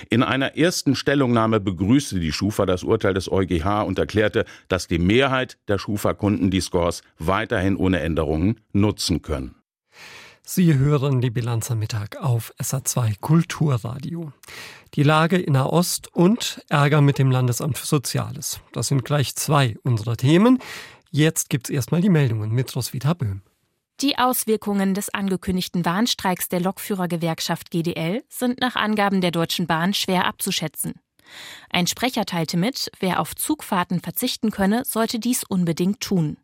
In 0.09 0.25
einer 0.25 0.57
ersten 0.57 0.97
Stellungnahme 0.97 1.61
begrüßte 1.61 2.19
die 2.19 2.33
Schufa 2.33 2.67
das 2.67 2.83
Urteil 2.83 3.15
des 3.15 3.31
EuGH 3.31 3.85
und 3.87 3.99
erklärte, 3.99 4.45
dass 4.67 4.89
die 4.89 4.99
Mehrheit 4.99 5.57
der 5.69 5.79
Schufa-Kunden 5.79 6.51
die 6.51 6.61
Scores 6.61 7.03
weiterhin 7.19 7.77
ohne 7.77 8.01
Änderungen 8.01 8.61
nutzen 8.73 9.23
können. 9.23 9.55
Sie 10.43 10.75
hören 10.75 11.21
die 11.21 11.31
Bilanz 11.31 11.71
am 11.71 11.79
Mittag 11.79 12.17
auf 12.21 12.53
SA2 12.61 13.21
Kulturradio. 13.21 14.33
Die 14.95 15.05
Lage 15.05 15.39
in 15.39 15.53
Nahost 15.53 16.09
und 16.13 16.65
Ärger 16.69 17.03
mit 17.03 17.19
dem 17.19 17.31
Landesamt 17.31 17.79
für 17.79 17.87
Soziales. 17.87 18.61
Das 18.73 18.89
sind 18.89 19.05
gleich 19.05 19.37
zwei 19.37 19.77
unserer 19.85 20.17
Themen. 20.17 20.59
Jetzt 21.13 21.51
gibt's 21.51 21.71
erstmal 21.71 22.01
die 22.01 22.11
Meldungen 22.11 22.51
mit 22.51 22.75
Roswitha 22.75 23.15
Böhm. 23.15 23.43
Die 24.01 24.17
Auswirkungen 24.17 24.95
des 24.95 25.13
angekündigten 25.13 25.85
Warnstreiks 25.85 26.49
der 26.49 26.61
Lokführergewerkschaft 26.61 27.71
GDL 27.71 28.23
sind 28.31 28.59
nach 28.59 28.75
Angaben 28.75 29.21
der 29.21 29.31
Deutschen 29.31 29.67
Bahn 29.67 29.93
schwer 29.93 30.27
abzuschätzen. 30.27 30.95
Ein 31.69 31.87
Sprecher 31.87 32.25
teilte 32.25 32.57
mit, 32.57 32.91
wer 32.99 33.21
auf 33.21 33.37
Zugfahrten 33.37 34.01
verzichten 34.01 34.51
könne, 34.51 34.87
sollte 34.87 35.19
dies 35.19 35.45
unbedingt 35.45 36.01
tun. 36.01 36.39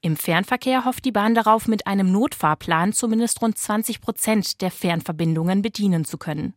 Im 0.00 0.16
Fernverkehr 0.16 0.86
hofft 0.86 1.04
die 1.04 1.12
Bahn 1.12 1.34
darauf, 1.34 1.68
mit 1.68 1.86
einem 1.86 2.10
Notfahrplan 2.10 2.94
zumindest 2.94 3.42
rund 3.42 3.58
20 3.58 4.00
Prozent 4.00 4.62
der 4.62 4.70
Fernverbindungen 4.70 5.60
bedienen 5.60 6.06
zu 6.06 6.16
können. 6.16 6.54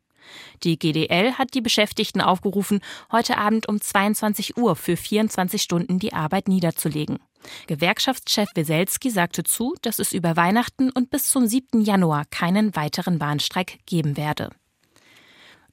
Die 0.63 0.79
GDL 0.79 1.33
hat 1.33 1.55
die 1.55 1.61
Beschäftigten 1.61 2.21
aufgerufen, 2.21 2.79
heute 3.11 3.37
Abend 3.37 3.67
um 3.67 3.81
22 3.81 4.55
Uhr 4.55 4.77
für 4.77 4.95
24 4.95 5.61
Stunden 5.61 5.99
die 5.99 6.13
Arbeit 6.13 6.47
niederzulegen. 6.47 7.19
Gewerkschaftschef 7.67 8.49
Weselski 8.55 9.09
sagte 9.09 9.43
zu, 9.43 9.75
dass 9.81 9.99
es 9.99 10.13
über 10.13 10.35
Weihnachten 10.35 10.89
und 10.91 11.09
bis 11.09 11.29
zum 11.29 11.47
7. 11.47 11.81
Januar 11.81 12.25
keinen 12.25 12.75
weiteren 12.75 13.19
Warnstreik 13.19 13.79
geben 13.85 14.17
werde. 14.17 14.49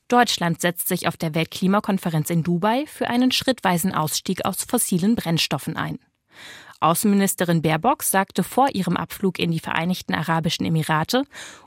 Deutschland 0.09 0.61
setzt 0.61 0.88
sich 0.88 1.09
auf 1.09 1.16
der 1.16 1.35
Weltklimakonferenz 1.35 2.30
in 2.30 2.42
Dubai 2.42 2.85
für 2.87 3.09
einen 3.09 3.33
schrittweisen 3.33 3.94
Ausstieg 3.94 4.44
aus 4.44 4.64
fossilen 4.64 5.16
Brennstoffen 5.16 5.76
ein. 5.76 5.99
Außenministerin 6.80 7.62
Baerbock 7.62 8.02
sagte 8.02 8.42
vor 8.42 8.75
ihrem 8.75 8.99
Abflug 8.99 9.38
in 9.38 9.50
die 9.50 9.61
Vereinigten 9.61 10.14
Arabischen 10.14 10.66
Emirate, 10.66 11.25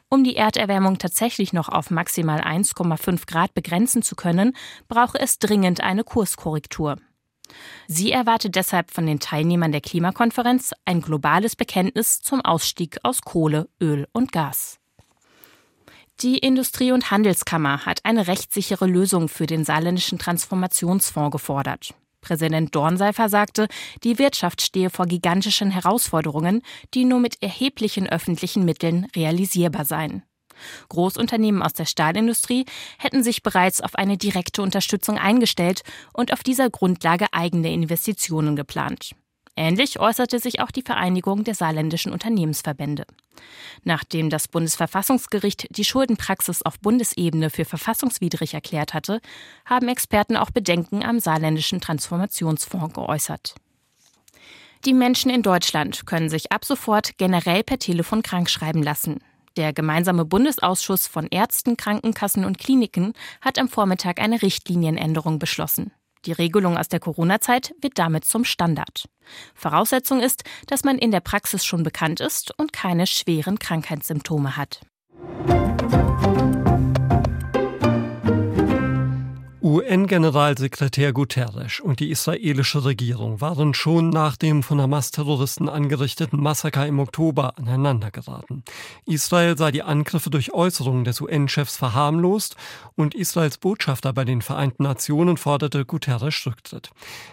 um 0.10 0.24
die 0.24 0.36
Erderwärmung 0.36 1.00
tatsächlich 1.00 1.54
noch 1.54 1.70
auf 1.70 1.90
maximal 1.90 2.40
1,5 2.40 3.26
Grad 3.26 3.54
begrenzen 3.56 4.04
zu 4.04 4.16
können, 4.16 4.56
brauche 4.88 5.20
es 5.20 5.40
dringend 5.40 5.82
eine 5.82 6.04
Kurskorrektur. 6.04 6.98
Sie 7.88 8.12
erwartet 8.12 8.56
deshalb 8.56 8.92
von 8.92 9.06
den 9.06 9.20
Teilnehmern 9.20 9.72
der 9.72 9.82
Klimakonferenz 9.82 10.74
ein 10.86 11.02
globales 11.02 11.56
Bekenntnis 11.56 12.22
zum 12.22 12.42
Ausstieg 12.42 12.98
aus 13.04 13.22
Kohle, 13.22 13.70
Öl 13.82 14.08
und 14.12 14.32
Gas. 14.32 14.80
Die 16.22 16.40
Industrie- 16.40 16.92
und 16.92 17.12
Handelskammer 17.12 17.86
hat 17.86 18.00
eine 18.04 18.28
rechtssichere 18.28 18.88
Lösung 18.88 19.30
für 19.30 19.46
den 19.46 19.64
saarländischen 19.64 20.18
Transformationsfonds 20.18 21.32
gefordert. 21.32 21.94
Präsident 22.22 22.76
Dornseifer 22.76 23.30
sagte, 23.30 23.68
die 24.04 24.18
Wirtschaft 24.18 24.62
stehe 24.62 24.90
vor 24.90 25.06
gigantischen 25.06 25.70
Herausforderungen, 25.72 26.62
die 26.94 27.06
nur 27.06 27.20
mit 27.20 27.42
erheblichen 27.42 28.10
öffentlichen 28.10 28.66
Mitteln 28.66 29.06
realisierbar 29.16 29.86
seien. 29.86 30.24
Großunternehmen 30.90 31.62
aus 31.62 31.74
der 31.74 31.86
Stahlindustrie 31.86 32.66
hätten 32.98 33.24
sich 33.24 33.44
bereits 33.44 33.82
auf 33.82 33.96
eine 33.96 34.18
direkte 34.18 34.62
Unterstützung 34.62 35.18
eingestellt 35.18 35.84
und 36.14 36.34
auf 36.34 36.44
dieser 36.44 36.70
Grundlage 36.70 37.28
eigene 37.32 37.72
Investitionen 37.72 38.56
geplant. 38.56 39.12
Ähnlich 39.58 40.00
äußerte 40.00 40.38
sich 40.38 40.62
auch 40.62 40.70
die 40.70 40.84
Vereinigung 40.84 41.44
der 41.44 41.56
saarländischen 41.56 42.14
Unternehmensverbände. 42.14 43.06
Nachdem 43.84 44.30
das 44.30 44.48
Bundesverfassungsgericht 44.48 45.76
die 45.76 45.84
Schuldenpraxis 45.84 46.62
auf 46.62 46.80
Bundesebene 46.80 47.50
für 47.50 47.66
verfassungswidrig 47.66 48.54
erklärt 48.54 48.94
hatte, 48.94 49.20
haben 49.66 49.88
Experten 49.88 50.38
auch 50.38 50.52
Bedenken 50.52 51.04
am 51.04 51.20
saarländischen 51.20 51.82
Transformationsfonds 51.82 52.94
geäußert. 52.94 53.56
Die 54.86 54.94
Menschen 54.94 55.32
in 55.32 55.42
Deutschland 55.42 56.06
können 56.06 56.30
sich 56.30 56.52
ab 56.52 56.64
sofort 56.64 57.18
generell 57.18 57.64
per 57.64 57.80
Telefon 57.80 58.22
krankschreiben 58.22 58.84
lassen. 58.84 59.22
Der 59.58 59.74
gemeinsame 59.74 60.24
Bundesausschuss 60.24 61.08
von 61.08 61.28
Ärzten, 61.32 61.78
Krankenkassen 61.78 62.46
und 62.46 62.60
Kliniken 62.60 63.14
hat 63.42 63.58
am 63.58 63.68
Vormittag 63.68 64.22
eine 64.22 64.44
Richtlinienänderung 64.44 65.40
beschlossen. 65.40 65.92
Die 66.26 66.32
Regelung 66.32 66.78
aus 66.78 66.90
der 66.90 67.00
Corona-Zeit 67.00 67.74
wird 67.82 67.98
damit 67.98 68.24
zum 68.24 68.46
Standard. 68.46 69.10
Voraussetzung 69.56 70.20
ist, 70.20 70.44
dass 70.68 70.84
man 70.84 71.00
in 71.00 71.10
der 71.10 71.22
Praxis 71.22 71.66
schon 71.66 71.82
bekannt 71.82 72.20
ist 72.20 72.54
und 72.60 72.72
keine 72.72 73.08
schweren 73.08 73.58
Krankheitssymptome 73.58 74.58
hat. 74.58 74.82
UN-Generalsekretär 79.68 81.12
Guterres 81.12 81.82
und 81.82 82.00
die 82.00 82.10
israelische 82.10 82.86
Regierung 82.86 83.42
waren 83.42 83.74
schon 83.74 84.12
nach 84.12 84.38
dem 84.38 84.64
von 84.64 84.80
Hamas-Terroristen 84.80 85.68
angerichteten 85.68 86.42
Massaker 86.42 86.88
im 86.88 87.00
Oktober 87.00 87.58
aneinandergeraten. 87.58 88.64
Israel 89.06 89.58
sei 89.58 89.72
die 89.72 89.84
Angriffe 89.84 90.30
durch 90.30 90.54
Äußerungen 90.54 91.04
des 91.04 91.20
UN-Chefs 91.20 91.76
verharmlost 91.76 92.56
und 92.96 93.14
Israels 93.14 93.58
Botschafter 93.58 94.14
bei 94.14 94.24
den 94.24 94.42
Vereinten 94.42 94.84
Nationen 94.84 95.36
forderte 95.36 95.84
Guterres 95.84 96.46
Rücktritt. 96.46 96.92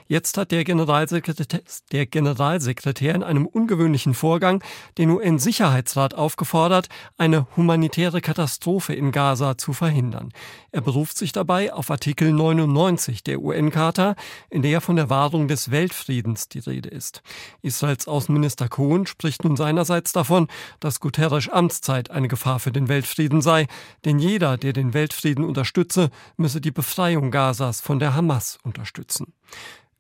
Jetzt 0.09 0.37
hat 0.37 0.51
der 0.51 0.65
Generalsekretär, 0.65 1.61
der 1.93 2.07
Generalsekretär 2.07 3.15
in 3.15 3.23
einem 3.23 3.47
ungewöhnlichen 3.47 4.13
Vorgang 4.13 4.61
den 4.99 5.11
UN-Sicherheitsrat 5.11 6.15
aufgefordert, 6.15 6.89
eine 7.17 7.47
humanitäre 7.57 8.21
Katastrophe 8.21 8.93
in 8.93 9.13
Gaza 9.13 9.57
zu 9.57 9.73
verhindern. 9.73 10.33
Er 10.73 10.81
beruft 10.81 11.17
sich 11.17 11.31
dabei 11.31 11.73
auf 11.73 11.93
Artikel 11.93 12.24
Artikel 12.25 12.39
99 12.39 13.23
der 13.23 13.43
UN-Charta, 13.43 14.15
in 14.49 14.63
der 14.63 14.81
von 14.81 14.97
der 14.97 15.11
Wahrung 15.11 15.47
des 15.47 15.71
Weltfriedens 15.71 16.49
die 16.49 16.61
Rede 16.61 16.89
ist. 16.89 17.23
Israels 17.61 18.09
Außenminister 18.09 18.67
Cohen 18.71 19.07
spricht 19.07 19.45
nun 19.45 19.57
seinerseits 19.57 20.15
davon, 20.15 20.49
dass 20.81 21.01
Guterres 21.01 21.51
Amtszeit 21.51 22.11
eine 22.11 22.29
Gefahr 22.29 22.61
für 22.61 22.73
den 22.73 22.89
Weltfrieden 22.89 23.43
sei, 23.43 23.67
denn 24.07 24.19
jeder, 24.19 24.57
der 24.57 24.73
den 24.73 24.95
Weltfrieden 24.95 25.45
unterstütze, 25.45 26.09
müsse 26.39 26.63
die 26.63 26.71
Befreiung 26.71 27.31
Gazas 27.31 27.83
von 27.83 27.99
der 27.99 28.15
Hamas 28.15 28.59
unterstützen. 28.63 29.35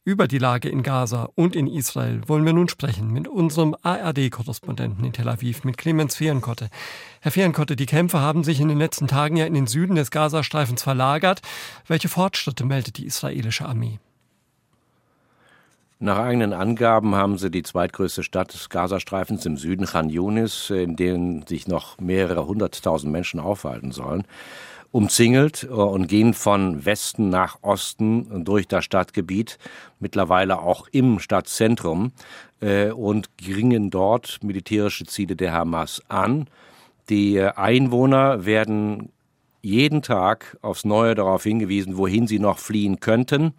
Über 0.07 0.29
die 0.29 0.37
Lage 0.37 0.69
in 0.69 0.83
Gaza 0.83 1.31
und 1.35 1.57
in 1.57 1.67
Israel 1.67 2.21
wollen 2.27 2.45
wir 2.45 2.53
nun 2.53 2.69
sprechen 2.69 3.11
mit 3.11 3.27
unserem 3.27 3.75
ARD-Korrespondenten 3.81 5.03
in 5.03 5.15
Tel 5.15 5.31
Aviv, 5.31 5.65
mit 5.65 5.79
Clemens 5.79 6.17
Fehrenkotte. 6.17 6.69
Herr 7.23 7.33
Fehrenkotte, 7.33 7.75
die 7.75 7.87
Kämpfe 7.87 8.21
haben 8.21 8.45
sich 8.45 8.61
in 8.61 8.69
den 8.69 8.77
letzten 8.77 9.07
Tagen 9.07 9.39
ja 9.39 9.47
in 9.47 9.55
den 9.55 9.67
Süden 9.67 9.95
des 9.95 10.11
Gazastreifens 10.11 10.83
verlagert. 10.83 11.41
Welche 11.87 12.11
Fortschritte 12.11 12.67
meldet 12.67 12.99
die 12.99 13.07
israelische 13.07 13.65
Armee? 13.65 13.99
Nach 16.01 16.19
eigenen 16.19 16.53
Angaben 16.53 17.15
haben 17.15 17.39
sie 17.39 17.51
die 17.51 17.63
zweitgrößte 17.63 18.23
Stadt 18.25 18.53
des 18.53 18.69
Gazastreifens 18.69 19.47
im 19.47 19.57
Süden, 19.57 19.87
Khan 19.87 20.11
Yunis, 20.11 20.69
in 20.69 20.97
denen 20.97 21.47
sich 21.47 21.67
noch 21.67 21.99
mehrere 21.99 22.47
hunderttausend 22.47 23.11
Menschen 23.11 23.41
aufhalten 23.41 23.91
sollen, 23.91 24.25
umzingelt 24.95 25.65
äh, 25.65 25.73
und 25.73 26.07
gehen 26.07 26.35
von 26.35 26.87
Westen 26.87 27.29
nach 27.29 27.59
Osten 27.63 28.45
durch 28.45 28.69
das 28.69 28.85
Stadtgebiet, 28.85 29.59
mittlerweile 29.99 30.61
auch 30.61 30.87
im 30.93 31.19
Stadtzentrum 31.19 32.13
äh, 32.61 32.93
und 32.93 33.37
geringen 33.37 33.91
dort 33.91 34.39
militärische 34.45 35.05
Ziele 35.05 35.35
der 35.35 35.53
Hamas 35.53 36.01
an. 36.09 36.49
Die 37.09 37.41
Einwohner 37.41 38.47
werden 38.47 39.11
jeden 39.63 40.01
Tag 40.01 40.57
aufs 40.63 40.85
Neue 40.85 41.17
darauf 41.17 41.43
hingewiesen, 41.43 41.97
wohin 41.97 42.29
sie 42.29 42.39
noch 42.39 42.59
fliehen 42.59 43.01
könnten. 43.01 43.53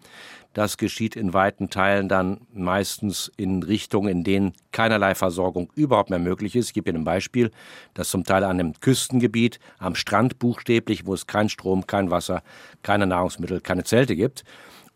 Das 0.56 0.78
geschieht 0.78 1.16
in 1.16 1.34
weiten 1.34 1.68
Teilen 1.68 2.08
dann 2.08 2.40
meistens 2.54 3.30
in 3.36 3.62
Richtungen, 3.62 4.08
in 4.08 4.24
denen 4.24 4.54
keinerlei 4.72 5.14
Versorgung 5.14 5.70
überhaupt 5.74 6.08
mehr 6.08 6.18
möglich 6.18 6.56
ist. 6.56 6.68
Ich 6.68 6.72
gebe 6.72 6.88
Ihnen 6.88 7.00
ein 7.00 7.04
Beispiel, 7.04 7.50
das 7.92 8.08
zum 8.08 8.24
Teil 8.24 8.42
an 8.42 8.58
einem 8.58 8.72
Küstengebiet, 8.80 9.60
am 9.78 9.94
Strand 9.94 10.38
buchstäblich, 10.38 11.04
wo 11.04 11.12
es 11.12 11.26
kein 11.26 11.50
Strom, 11.50 11.86
kein 11.86 12.10
Wasser, 12.10 12.42
keine 12.82 13.06
Nahrungsmittel, 13.06 13.60
keine 13.60 13.84
Zelte 13.84 14.16
gibt. 14.16 14.44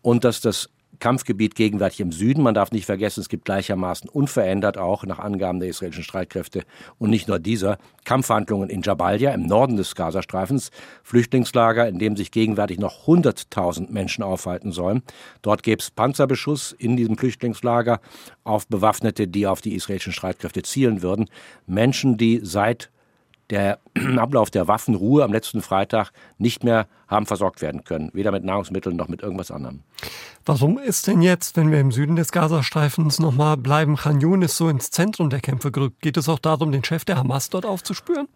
Und 0.01 0.23
dass 0.23 0.41
das 0.41 0.67
Kampfgebiet 1.01 1.55
gegenwärtig 1.55 1.99
im 1.99 2.13
Süden. 2.13 2.43
Man 2.43 2.53
darf 2.53 2.71
nicht 2.71 2.85
vergessen, 2.85 3.19
es 3.19 3.27
gibt 3.27 3.43
gleichermaßen 3.43 4.09
unverändert 4.09 4.77
auch 4.77 5.03
nach 5.03 5.19
Angaben 5.19 5.59
der 5.59 5.67
israelischen 5.67 6.03
Streitkräfte 6.03 6.63
und 6.99 7.09
nicht 7.09 7.27
nur 7.27 7.39
dieser 7.39 7.77
Kampfhandlungen 8.05 8.69
in 8.69 8.83
Jabalia 8.83 9.33
im 9.33 9.45
Norden 9.45 9.75
des 9.75 9.95
Gazastreifens, 9.95 10.71
Flüchtlingslager, 11.03 11.89
in 11.89 11.99
dem 11.99 12.15
sich 12.15 12.31
gegenwärtig 12.31 12.79
noch 12.79 13.07
100.000 13.07 13.91
Menschen 13.91 14.23
aufhalten 14.23 14.71
sollen. 14.71 15.01
Dort 15.41 15.63
gäbe 15.63 15.81
es 15.81 15.91
Panzerbeschuss 15.91 16.71
in 16.71 16.95
diesem 16.95 17.17
Flüchtlingslager 17.17 17.99
auf 18.43 18.67
Bewaffnete, 18.67 19.27
die 19.27 19.47
auf 19.47 19.59
die 19.59 19.73
israelischen 19.73 20.13
Streitkräfte 20.13 20.61
zielen 20.61 21.01
würden. 21.01 21.29
Menschen, 21.65 22.17
die 22.17 22.39
seit 22.43 22.91
der 23.51 23.79
Ablauf 24.17 24.49
der 24.49 24.67
Waffenruhe 24.67 25.23
am 25.23 25.31
letzten 25.31 25.61
Freitag 25.61 26.11
nicht 26.37 26.63
mehr 26.63 26.87
haben 27.07 27.25
versorgt 27.25 27.61
werden 27.61 27.83
können, 27.83 28.09
weder 28.13 28.31
mit 28.31 28.43
Nahrungsmitteln 28.43 28.95
noch 28.95 29.09
mit 29.09 29.21
irgendwas 29.21 29.51
anderem. 29.51 29.81
Warum 30.45 30.79
ist 30.79 31.07
denn 31.07 31.21
jetzt, 31.21 31.57
wenn 31.57 31.71
wir 31.71 31.79
im 31.79 31.91
Süden 31.91 32.15
des 32.15 32.31
Gazastreifens 32.31 33.19
nochmal 33.19 33.57
bleiben, 33.57 33.97
Khan 33.97 34.21
Yunis 34.21 34.57
so 34.57 34.69
ins 34.69 34.89
Zentrum 34.89 35.29
der 35.29 35.41
Kämpfe 35.41 35.71
gerückt? 35.71 36.01
Geht 36.01 36.17
es 36.17 36.29
auch 36.29 36.39
darum, 36.39 36.71
den 36.71 36.83
Chef 36.83 37.05
der 37.05 37.17
Hamas 37.17 37.49
dort 37.49 37.65
aufzuspüren? 37.65 38.27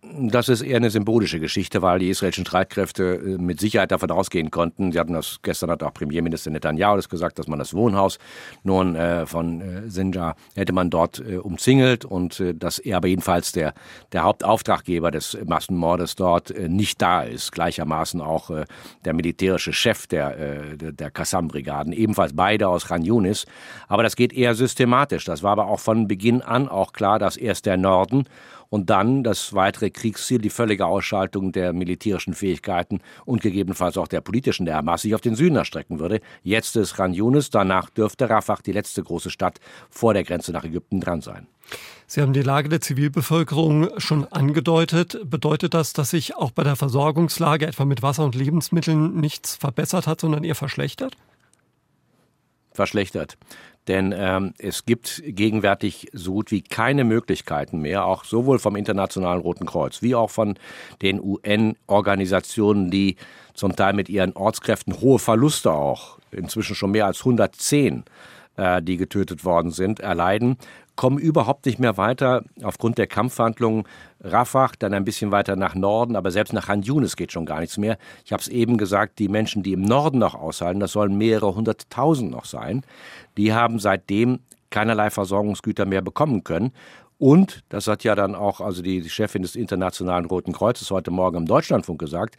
Das 0.00 0.48
ist 0.48 0.62
eher 0.62 0.76
eine 0.76 0.90
symbolische 0.90 1.40
Geschichte, 1.40 1.82
weil 1.82 1.98
die 1.98 2.08
israelischen 2.08 2.46
Streitkräfte 2.46 3.14
äh, 3.14 3.38
mit 3.38 3.58
Sicherheit 3.58 3.90
davon 3.90 4.12
ausgehen 4.12 4.52
konnten. 4.52 4.92
Sie 4.92 4.98
hatten 5.00 5.12
das 5.12 5.40
gestern 5.42 5.70
hat 5.70 5.82
auch 5.82 5.92
Premierminister 5.92 6.50
Netanyahu 6.50 6.94
das 6.94 7.08
gesagt, 7.08 7.38
dass 7.38 7.48
man 7.48 7.58
das 7.58 7.74
Wohnhaus 7.74 8.18
nun 8.62 8.94
äh, 8.94 9.26
von 9.26 9.60
äh, 9.60 9.90
Sinjar 9.90 10.36
hätte 10.54 10.72
man 10.72 10.90
dort 10.90 11.18
äh, 11.18 11.38
umzingelt 11.38 12.04
und 12.04 12.38
äh, 12.38 12.54
dass 12.54 12.78
er 12.78 12.98
aber 12.98 13.08
jedenfalls 13.08 13.50
der 13.50 13.74
der 14.12 14.22
Hauptauftraggeber 14.22 15.10
des 15.10 15.36
Massenmordes 15.44 16.14
dort 16.14 16.52
äh, 16.52 16.68
nicht 16.68 17.02
da 17.02 17.22
ist. 17.22 17.50
Gleichermaßen 17.50 18.20
auch 18.20 18.50
äh, 18.50 18.66
der 19.04 19.14
militärische 19.14 19.72
Chef 19.72 20.06
der 20.06 20.38
äh, 20.38 20.76
der 20.92 21.10
Qassam-Brigaden, 21.10 21.92
ebenfalls 21.92 22.36
beide 22.36 22.68
aus 22.68 22.86
Khan 22.86 23.02
Yunis. 23.02 23.46
Aber 23.88 24.04
das 24.04 24.14
geht 24.14 24.32
eher 24.32 24.54
systematisch. 24.54 25.24
Das 25.24 25.42
war 25.42 25.52
aber 25.52 25.66
auch 25.66 25.80
von 25.80 26.06
Beginn 26.06 26.40
an 26.40 26.68
auch 26.68 26.92
klar, 26.92 27.18
dass 27.18 27.36
erst 27.36 27.66
der 27.66 27.76
Norden 27.76 28.26
und 28.70 28.90
dann 28.90 29.24
das 29.24 29.54
weitere 29.54 29.90
Kriegsziel, 29.90 30.38
die 30.38 30.50
völlige 30.50 30.86
Ausschaltung 30.86 31.52
der 31.52 31.72
militärischen 31.72 32.34
Fähigkeiten 32.34 33.00
und 33.24 33.40
gegebenenfalls 33.40 33.96
auch 33.96 34.08
der 34.08 34.20
politischen 34.20 34.66
der 34.66 34.76
Hamas 34.76 35.02
sich 35.02 35.14
auf 35.14 35.20
den 35.20 35.34
Süden 35.34 35.56
erstrecken 35.56 35.98
würde. 35.98 36.20
Jetzt 36.42 36.76
ist 36.76 36.94
Khan 36.94 37.14
Yunis, 37.14 37.50
danach 37.50 37.90
dürfte 37.90 38.28
Rafah, 38.28 38.58
die 38.64 38.72
letzte 38.72 39.02
große 39.02 39.30
Stadt 39.30 39.60
vor 39.90 40.14
der 40.14 40.24
Grenze 40.24 40.52
nach 40.52 40.64
Ägypten, 40.64 41.00
dran 41.00 41.20
sein. 41.20 41.46
Sie 42.06 42.22
haben 42.22 42.32
die 42.32 42.42
Lage 42.42 42.70
der 42.70 42.80
Zivilbevölkerung 42.80 43.90
schon 43.98 44.24
angedeutet. 44.24 45.18
Bedeutet 45.28 45.74
das, 45.74 45.92
dass 45.92 46.10
sich 46.10 46.34
auch 46.36 46.50
bei 46.50 46.64
der 46.64 46.76
Versorgungslage 46.76 47.66
etwa 47.66 47.84
mit 47.84 48.02
Wasser 48.02 48.24
und 48.24 48.34
Lebensmitteln 48.34 49.20
nichts 49.20 49.56
verbessert 49.56 50.06
hat, 50.06 50.20
sondern 50.20 50.44
eher 50.44 50.54
verschlechtert? 50.54 51.16
Verschlechtert. 52.78 53.36
Denn 53.88 54.14
ähm, 54.16 54.54
es 54.58 54.86
gibt 54.86 55.20
gegenwärtig 55.24 56.10
so 56.12 56.34
gut 56.34 56.52
wie 56.52 56.62
keine 56.62 57.02
Möglichkeiten 57.02 57.80
mehr, 57.80 58.04
auch 58.04 58.22
sowohl 58.24 58.60
vom 58.60 58.76
Internationalen 58.76 59.40
Roten 59.40 59.66
Kreuz 59.66 60.00
wie 60.00 60.14
auch 60.14 60.30
von 60.30 60.56
den 61.02 61.20
UN-Organisationen, 61.20 62.90
die 62.92 63.16
zum 63.54 63.74
Teil 63.74 63.94
mit 63.94 64.08
ihren 64.08 64.34
Ortskräften 64.34 65.00
hohe 65.00 65.18
Verluste 65.18 65.72
auch, 65.72 66.18
inzwischen 66.30 66.76
schon 66.76 66.92
mehr 66.92 67.06
als 67.06 67.20
110, 67.20 67.96
äh, 67.96 68.02
die 68.82 68.96
getötet 68.96 69.44
worden 69.44 69.70
sind, 69.70 70.00
erleiden, 70.00 70.56
kommen 70.98 71.18
überhaupt 71.18 71.64
nicht 71.64 71.78
mehr 71.78 71.96
weiter 71.96 72.42
aufgrund 72.64 72.98
der 72.98 73.06
Kampfhandlungen. 73.06 73.84
Rafah, 74.20 74.72
dann 74.80 74.94
ein 74.94 75.04
bisschen 75.04 75.30
weiter 75.30 75.54
nach 75.54 75.76
Norden, 75.76 76.16
aber 76.16 76.32
selbst 76.32 76.52
nach 76.52 76.66
Han 76.66 76.82
Yunis 76.82 77.14
geht 77.14 77.30
schon 77.30 77.46
gar 77.46 77.60
nichts 77.60 77.78
mehr. 77.78 77.98
Ich 78.24 78.32
habe 78.32 78.40
es 78.40 78.48
eben 78.48 78.78
gesagt, 78.78 79.20
die 79.20 79.28
Menschen, 79.28 79.62
die 79.62 79.74
im 79.74 79.82
Norden 79.82 80.18
noch 80.18 80.34
aushalten, 80.34 80.80
das 80.80 80.90
sollen 80.90 81.16
mehrere 81.16 81.54
hunderttausend 81.54 82.32
noch 82.32 82.46
sein, 82.46 82.82
die 83.36 83.52
haben 83.52 83.78
seitdem 83.78 84.40
keinerlei 84.70 85.10
Versorgungsgüter 85.10 85.86
mehr 85.86 86.02
bekommen 86.02 86.42
können. 86.42 86.72
Und, 87.18 87.62
das 87.68 87.86
hat 87.86 88.02
ja 88.02 88.16
dann 88.16 88.34
auch 88.34 88.60
also 88.60 88.82
die 88.82 89.08
Chefin 89.08 89.42
des 89.42 89.54
Internationalen 89.54 90.24
Roten 90.24 90.52
Kreuzes 90.52 90.90
heute 90.90 91.12
Morgen 91.12 91.36
im 91.36 91.46
Deutschlandfunk 91.46 92.00
gesagt, 92.00 92.36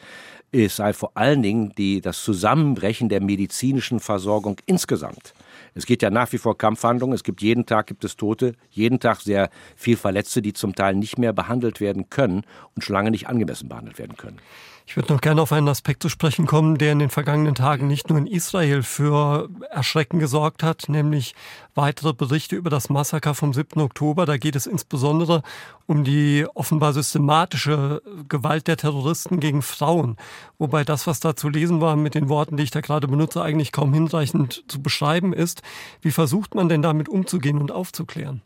es 0.51 0.77
sei 0.77 0.91
vor 0.91 1.11
allen 1.15 1.41
Dingen 1.43 1.73
die, 1.77 2.01
das 2.01 2.23
Zusammenbrechen 2.23 3.07
der 3.07 3.21
medizinischen 3.21 4.01
Versorgung 4.01 4.57
insgesamt. 4.65 5.33
Es 5.73 5.85
geht 5.85 6.01
ja 6.01 6.09
nach 6.09 6.31
wie 6.31 6.37
vor 6.37 6.57
Kampfhandlungen. 6.57 7.15
Es 7.15 7.23
gibt 7.23 7.41
jeden 7.41 7.65
Tag 7.65 7.87
gibt 7.87 8.03
es 8.03 8.15
Tote, 8.15 8.53
jeden 8.69 8.99
Tag 8.99 9.21
sehr 9.21 9.49
viel 9.75 9.97
Verletzte, 9.97 10.41
die 10.41 10.53
zum 10.53 10.75
Teil 10.75 10.95
nicht 10.95 11.17
mehr 11.17 11.33
behandelt 11.33 11.79
werden 11.79 12.09
können 12.09 12.43
und 12.75 12.83
schon 12.83 12.93
lange 12.95 13.11
nicht 13.11 13.27
angemessen 13.27 13.69
behandelt 13.69 13.99
werden 13.99 14.17
können. 14.17 14.37
Ich 14.89 14.95
würde 14.95 15.13
noch 15.13 15.21
gerne 15.21 15.39
auf 15.43 15.51
einen 15.51 15.67
Aspekt 15.67 16.01
zu 16.01 16.09
sprechen 16.09 16.47
kommen, 16.47 16.79
der 16.79 16.93
in 16.93 16.97
den 16.97 17.11
vergangenen 17.11 17.53
Tagen 17.53 17.87
nicht 17.87 18.09
nur 18.09 18.17
in 18.17 18.25
Israel 18.25 18.81
für 18.81 19.47
Erschrecken 19.69 20.17
gesorgt 20.17 20.63
hat, 20.63 20.89
nämlich 20.89 21.35
weitere 21.75 22.11
Berichte 22.11 22.55
über 22.55 22.71
das 22.71 22.89
Massaker 22.89 23.35
vom 23.35 23.53
7. 23.53 23.81
Oktober. 23.81 24.25
Da 24.25 24.37
geht 24.37 24.55
es 24.55 24.65
insbesondere 24.65 25.43
um 25.85 26.03
die 26.03 26.47
offenbar 26.55 26.93
systematische 26.93 28.01
Gewalt 28.29 28.67
der 28.67 28.77
Terroristen 28.77 29.39
gegen 29.39 29.61
Frauen. 29.61 30.17
Wobei 30.57 30.83
das, 30.83 31.05
was 31.05 31.19
da 31.19 31.35
zu 31.35 31.49
lesen 31.49 31.81
war 31.81 31.95
mit 31.95 32.15
den 32.15 32.27
Worten, 32.27 32.57
die 32.57 32.63
ich 32.63 32.71
da 32.71 32.81
gerade 32.81 33.07
benutze, 33.07 33.43
eigentlich 33.43 33.71
kaum 33.71 33.93
hinreichend 33.93 34.63
zu 34.67 34.81
beschreiben 34.81 35.33
ist. 35.33 35.61
Wie 36.01 36.09
versucht 36.09 36.55
man 36.55 36.67
denn 36.67 36.81
damit 36.81 37.09
umzugehen 37.09 37.59
und 37.59 37.71
aufzuklären? 37.71 38.41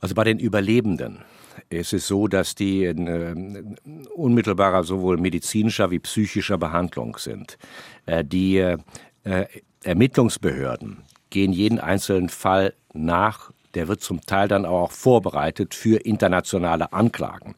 Also 0.00 0.14
bei 0.14 0.24
den 0.24 0.38
Überlebenden 0.38 1.26
es 1.70 1.92
ist 1.92 2.06
so, 2.06 2.28
dass 2.28 2.54
die 2.54 2.84
in 2.84 3.06
äh, 3.06 4.08
unmittelbarer 4.14 4.84
sowohl 4.84 5.16
medizinischer 5.16 5.90
wie 5.90 5.98
psychischer 5.98 6.58
Behandlung 6.58 7.16
sind. 7.18 7.58
Äh, 8.06 8.24
die 8.24 8.58
äh, 8.58 9.46
Ermittlungsbehörden 9.82 10.98
gehen 11.30 11.52
jeden 11.52 11.78
einzelnen 11.78 12.28
Fall 12.28 12.74
nach. 12.92 13.52
Der 13.74 13.88
wird 13.88 14.00
zum 14.00 14.20
Teil 14.22 14.48
dann 14.48 14.64
auch 14.64 14.90
vorbereitet 14.90 15.74
für 15.74 15.96
internationale 15.96 16.92
Anklagen. 16.92 17.54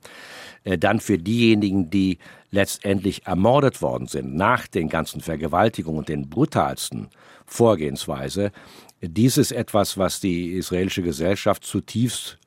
Äh, 0.64 0.78
dann 0.78 1.00
für 1.00 1.18
diejenigen, 1.18 1.90
die 1.90 2.18
letztendlich 2.50 3.26
ermordet 3.26 3.82
worden 3.82 4.06
sind 4.06 4.34
nach 4.34 4.66
den 4.66 4.88
ganzen 4.88 5.20
Vergewaltigungen 5.20 5.98
und 5.98 6.08
den 6.08 6.28
brutalsten 6.28 7.08
Vorgehensweise. 7.46 8.52
Dies 9.00 9.37
ist 9.37 9.52
etwas, 9.52 9.96
was 9.96 10.20
die 10.20 10.52
israelische 10.52 11.02
Gesellschaft 11.02 11.64
zutiefst 11.64 12.38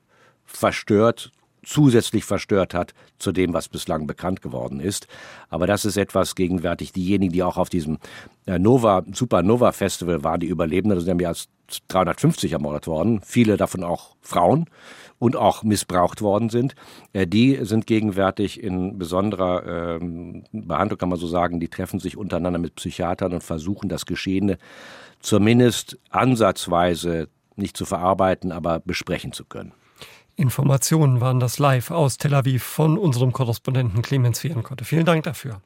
verstört 0.45 1.31
zusätzlich 1.63 2.25
verstört 2.25 2.73
hat 2.73 2.93
zu 3.19 3.31
dem, 3.31 3.53
was 3.53 3.69
bislang 3.69 4.07
bekannt 4.07 4.41
geworden 4.41 4.79
ist. 4.79 5.07
Aber 5.49 5.67
das 5.67 5.85
ist 5.85 5.97
etwas 5.97 6.35
gegenwärtig. 6.35 6.91
Diejenigen, 6.91 7.33
die 7.33 7.43
auch 7.43 7.57
auf 7.57 7.69
diesem 7.69 7.99
äh, 8.45 8.57
Nova, 8.57 9.03
Supernova 9.11 9.71
Festival 9.71 10.23
waren, 10.23 10.39
die 10.39 10.47
Überlebenden, 10.47 10.99
sind 10.99 11.07
ja 11.07 11.15
mehr 11.15 11.29
als 11.29 11.49
350 11.87 12.51
ermordet 12.51 12.87
worden, 12.87 13.21
viele 13.23 13.57
davon 13.57 13.83
auch 13.83 14.15
Frauen 14.21 14.65
und 15.19 15.35
auch 15.35 15.63
missbraucht 15.63 16.21
worden 16.21 16.49
sind, 16.49 16.75
äh, 17.13 17.27
die 17.27 17.59
sind 17.61 17.87
gegenwärtig 17.87 18.61
in 18.61 18.97
besonderer 18.97 19.99
ähm, 20.01 20.43
Behandlung, 20.51 20.97
kann 20.97 21.09
man 21.09 21.19
so 21.19 21.27
sagen, 21.27 21.59
die 21.59 21.69
treffen 21.69 21.99
sich 21.99 22.17
untereinander 22.17 22.59
mit 22.59 22.75
Psychiatern 22.75 23.33
und 23.33 23.43
versuchen 23.43 23.87
das 23.87 24.05
Geschehene 24.05 24.57
zumindest 25.19 25.99
ansatzweise 26.09 27.29
nicht 27.55 27.77
zu 27.77 27.85
verarbeiten, 27.85 28.51
aber 28.51 28.79
besprechen 28.79 29.33
zu 29.33 29.45
können. 29.45 29.73
Informationen 30.35 31.21
waren 31.21 31.39
das 31.39 31.59
live 31.59 31.91
aus 31.91 32.17
Tel 32.17 32.33
Aviv 32.33 32.63
von 32.63 32.97
unserem 32.97 33.31
Korrespondenten 33.31 34.01
Clemens 34.01 34.39
Fehrenkotte. 34.39 34.85
Vielen 34.85 35.05
Dank 35.05 35.23
dafür. 35.23 35.61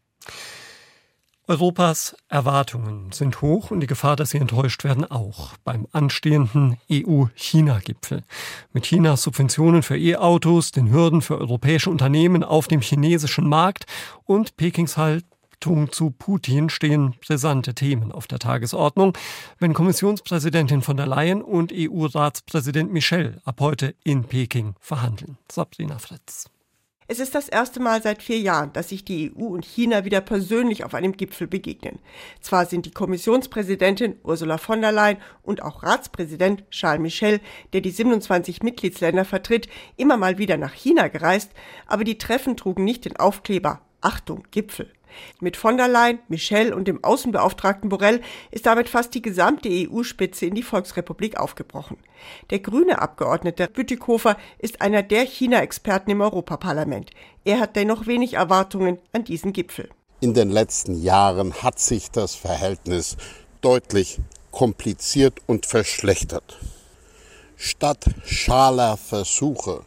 Europas 1.48 2.16
Erwartungen 2.28 3.12
sind 3.12 3.42
hoch 3.42 3.70
und 3.70 3.80
die 3.80 3.88
Gefahr, 3.88 4.16
dass 4.16 4.32
sie 4.32 4.40
enttäuscht 4.40 4.84
werden, 4.84 5.06
auch 5.06 5.54
beim 5.64 5.86
anstehenden 5.92 6.78
EU-China-Gipfel. 6.92 8.24
Mit 8.74 8.86
Chinas 8.86 9.22
Subventionen 9.22 9.84
für 9.84 9.96
E-Autos, 9.96 10.72
den 10.72 10.90
Hürden 10.92 11.22
für 11.22 11.38
europäische 11.38 11.92
Unternehmen 11.92 12.44
auf 12.44 12.68
dem 12.68 12.82
chinesischen 12.82 13.48
Markt 13.48 13.86
und 14.24 14.58
Pekings 14.58 14.98
Halt 14.98 15.24
Haltung 15.56 15.92
zu 15.92 16.12
Putin 16.12 16.70
stehen 16.70 17.16
brisante 17.26 17.74
Themen 17.74 18.12
auf 18.12 18.28
der 18.28 18.40
Tagesordnung, 18.40 19.18
wenn 19.58 19.74
Kommissionspräsidentin 19.74 20.82
von 20.82 20.98
der 20.98 21.08
Leyen 21.08 21.42
und 21.42 21.72
EU-Ratspräsident 21.74 22.92
Michel 22.92 23.40
ab 23.46 23.62
heute 23.62 23.96
in 24.04 24.26
Peking 24.26 24.76
verhandeln. 24.82 25.38
Sabrina 25.50 25.98
Fritz. 25.98 26.50
Es 27.08 27.20
ist 27.20 27.36
das 27.36 27.48
erste 27.48 27.80
Mal 27.80 28.02
seit 28.02 28.22
vier 28.22 28.40
Jahren, 28.40 28.74
dass 28.74 28.90
sich 28.90 29.06
die 29.06 29.32
EU 29.32 29.46
und 29.46 29.64
China 29.64 30.04
wieder 30.04 30.20
persönlich 30.22 30.84
auf 30.84 30.94
einem 30.94 31.16
Gipfel 31.16 31.48
begegnen. 31.48 32.00
Zwar 32.42 32.66
sind 32.66 32.86
die 32.86 32.92
Kommissionspräsidentin 32.92 34.18
Ursula 34.24 34.58
von 34.58 34.82
der 34.82 34.92
Leyen 34.92 35.20
und 35.42 35.62
auch 35.62 35.84
Ratspräsident 35.84 36.70
Charles 36.72 37.02
Michel, 37.02 37.40
der 37.74 37.82
die 37.82 37.92
27 37.92 38.62
Mitgliedsländer 38.62 39.24
vertritt, 39.24 39.70
immer 39.96 40.18
mal 40.18 40.38
wieder 40.38 40.58
nach 40.58 40.74
China 40.74 41.08
gereist, 41.08 41.52
aber 41.86 42.04
die 42.04 42.18
Treffen 42.18 42.58
trugen 42.58 42.84
nicht 42.84 43.06
den 43.06 43.16
Aufkleber 43.16 43.82
Achtung, 44.02 44.44
Gipfel. 44.52 44.92
Mit 45.40 45.58
von 45.58 45.78
der 45.78 45.88
Leyen, 45.88 46.20
Michel 46.28 46.74
und 46.74 46.88
dem 46.88 47.04
Außenbeauftragten 47.04 47.90
Borrell 47.90 48.22
ist 48.52 48.66
damit 48.66 48.90
fast 48.90 49.14
die 49.14 49.22
gesamte 49.22 49.70
EU-Spitze 49.70 50.46
in 50.46 50.56
die 50.56 50.64
Volksrepublik 50.64 51.38
aufgebrochen. 51.38 51.98
Der 52.50 52.60
grüne 52.60 53.02
Abgeordnete 53.02 53.68
Bütikofer 53.68 54.38
ist 54.60 54.82
einer 54.82 55.04
der 55.04 55.26
China-Experten 55.26 56.12
im 56.12 56.22
Europaparlament. 56.22 57.12
Er 57.44 57.60
hat 57.60 57.76
dennoch 57.76 58.08
wenig 58.08 58.34
Erwartungen 58.34 59.00
an 59.12 59.24
diesen 59.24 59.54
Gipfel. 59.54 59.90
In 60.22 60.34
den 60.34 60.50
letzten 60.50 61.02
Jahren 61.02 61.54
hat 61.62 61.80
sich 61.80 62.10
das 62.10 62.36
Verhältnis 62.36 63.18
deutlich 63.62 64.20
kompliziert 64.52 65.40
und 65.46 65.66
verschlechtert. 65.66 66.58
Statt 67.58 68.06
schaler 68.26 68.98
Versuche, 68.98 69.82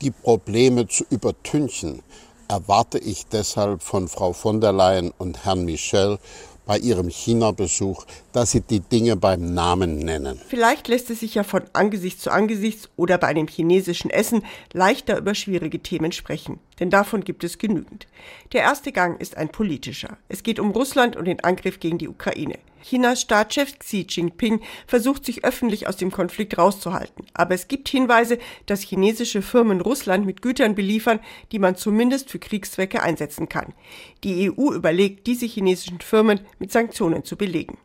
die 0.00 0.10
Probleme 0.10 0.86
zu 0.86 1.04
übertünchen, 1.10 2.02
erwarte 2.48 2.98
ich 2.98 3.26
deshalb 3.26 3.82
von 3.82 4.08
Frau 4.08 4.32
von 4.32 4.60
der 4.60 4.72
Leyen 4.72 5.12
und 5.18 5.44
Herrn 5.44 5.64
Michel 5.64 6.18
bei 6.66 6.78
ihrem 6.78 7.08
China-Besuch, 7.08 8.04
dass 8.32 8.50
sie 8.50 8.60
die 8.60 8.80
Dinge 8.80 9.16
beim 9.16 9.54
Namen 9.54 10.00
nennen. 10.00 10.40
Vielleicht 10.48 10.88
lässt 10.88 11.08
es 11.10 11.20
sich 11.20 11.36
ja 11.36 11.44
von 11.44 11.62
Angesicht 11.72 12.20
zu 12.20 12.30
Angesicht 12.30 12.90
oder 12.96 13.18
bei 13.18 13.28
einem 13.28 13.46
chinesischen 13.46 14.10
Essen 14.10 14.42
leichter 14.72 15.16
über 15.18 15.34
schwierige 15.34 15.78
Themen 15.78 16.12
sprechen, 16.12 16.58
denn 16.80 16.90
davon 16.90 17.22
gibt 17.22 17.44
es 17.44 17.58
genügend. 17.58 18.06
Der 18.52 18.62
erste 18.62 18.92
Gang 18.92 19.20
ist 19.20 19.36
ein 19.36 19.48
politischer. 19.48 20.18
Es 20.28 20.42
geht 20.42 20.58
um 20.58 20.72
Russland 20.72 21.16
und 21.16 21.26
den 21.26 21.40
Angriff 21.40 21.78
gegen 21.80 21.98
die 21.98 22.08
Ukraine. 22.08 22.58
Chinas 22.88 23.22
Staatschef 23.22 23.80
Xi 23.80 24.06
Jinping 24.08 24.60
versucht 24.86 25.24
sich 25.24 25.44
öffentlich 25.44 25.88
aus 25.88 25.96
dem 25.96 26.12
Konflikt 26.12 26.56
rauszuhalten. 26.56 27.26
Aber 27.34 27.52
es 27.52 27.66
gibt 27.66 27.88
Hinweise, 27.88 28.38
dass 28.66 28.80
chinesische 28.80 29.42
Firmen 29.42 29.80
Russland 29.80 30.24
mit 30.24 30.40
Gütern 30.40 30.76
beliefern, 30.76 31.18
die 31.50 31.58
man 31.58 31.74
zumindest 31.74 32.30
für 32.30 32.38
Kriegszwecke 32.38 33.02
einsetzen 33.02 33.48
kann. 33.48 33.74
Die 34.22 34.52
EU 34.52 34.72
überlegt, 34.72 35.26
diese 35.26 35.46
chinesischen 35.46 36.00
Firmen 36.00 36.38
mit 36.60 36.70
Sanktionen 36.70 37.24
zu 37.24 37.36
belegen. 37.36 37.76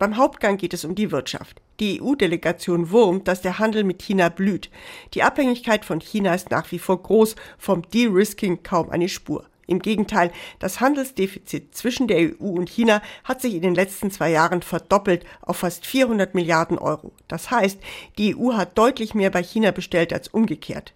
Beim 0.00 0.16
Hauptgang 0.16 0.56
geht 0.56 0.74
es 0.74 0.84
um 0.84 0.96
die 0.96 1.12
Wirtschaft. 1.12 1.62
Die 1.78 2.02
EU-Delegation 2.02 2.90
wurmt, 2.90 3.28
dass 3.28 3.42
der 3.42 3.60
Handel 3.60 3.84
mit 3.84 4.02
China 4.02 4.30
blüht. 4.30 4.68
Die 5.14 5.22
Abhängigkeit 5.22 5.84
von 5.84 6.00
China 6.00 6.34
ist 6.34 6.50
nach 6.50 6.72
wie 6.72 6.80
vor 6.80 7.00
groß, 7.00 7.36
vom 7.56 7.88
De-Risking 7.88 8.64
kaum 8.64 8.90
eine 8.90 9.08
Spur. 9.08 9.49
Im 9.70 9.78
Gegenteil, 9.78 10.32
das 10.58 10.80
Handelsdefizit 10.80 11.76
zwischen 11.76 12.08
der 12.08 12.18
EU 12.18 12.46
und 12.46 12.68
China 12.68 13.00
hat 13.22 13.40
sich 13.40 13.54
in 13.54 13.62
den 13.62 13.76
letzten 13.76 14.10
zwei 14.10 14.28
Jahren 14.28 14.62
verdoppelt 14.62 15.24
auf 15.42 15.58
fast 15.58 15.86
400 15.86 16.34
Milliarden 16.34 16.76
Euro. 16.76 17.12
Das 17.28 17.52
heißt, 17.52 17.78
die 18.18 18.36
EU 18.36 18.54
hat 18.54 18.76
deutlich 18.76 19.14
mehr 19.14 19.30
bei 19.30 19.44
China 19.44 19.70
bestellt 19.70 20.12
als 20.12 20.26
umgekehrt. 20.26 20.92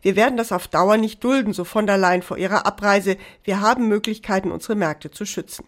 Wir 0.00 0.16
werden 0.16 0.38
das 0.38 0.52
auf 0.52 0.68
Dauer 0.68 0.96
nicht 0.96 1.22
dulden, 1.22 1.52
so 1.52 1.64
von 1.64 1.86
der 1.86 1.98
Leyen 1.98 2.22
vor 2.22 2.38
ihrer 2.38 2.64
Abreise. 2.64 3.18
Wir 3.42 3.60
haben 3.60 3.88
Möglichkeiten, 3.88 4.52
unsere 4.52 4.74
Märkte 4.74 5.10
zu 5.10 5.26
schützen. 5.26 5.66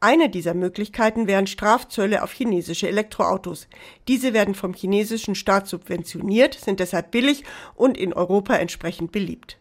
Eine 0.00 0.30
dieser 0.30 0.54
Möglichkeiten 0.54 1.26
wären 1.26 1.46
Strafzölle 1.46 2.22
auf 2.22 2.32
chinesische 2.32 2.88
Elektroautos. 2.88 3.68
Diese 4.08 4.32
werden 4.32 4.54
vom 4.54 4.72
chinesischen 4.72 5.34
Staat 5.34 5.68
subventioniert, 5.68 6.54
sind 6.54 6.80
deshalb 6.80 7.10
billig 7.10 7.44
und 7.74 7.98
in 7.98 8.14
Europa 8.14 8.54
entsprechend 8.54 9.12
beliebt. 9.12 9.58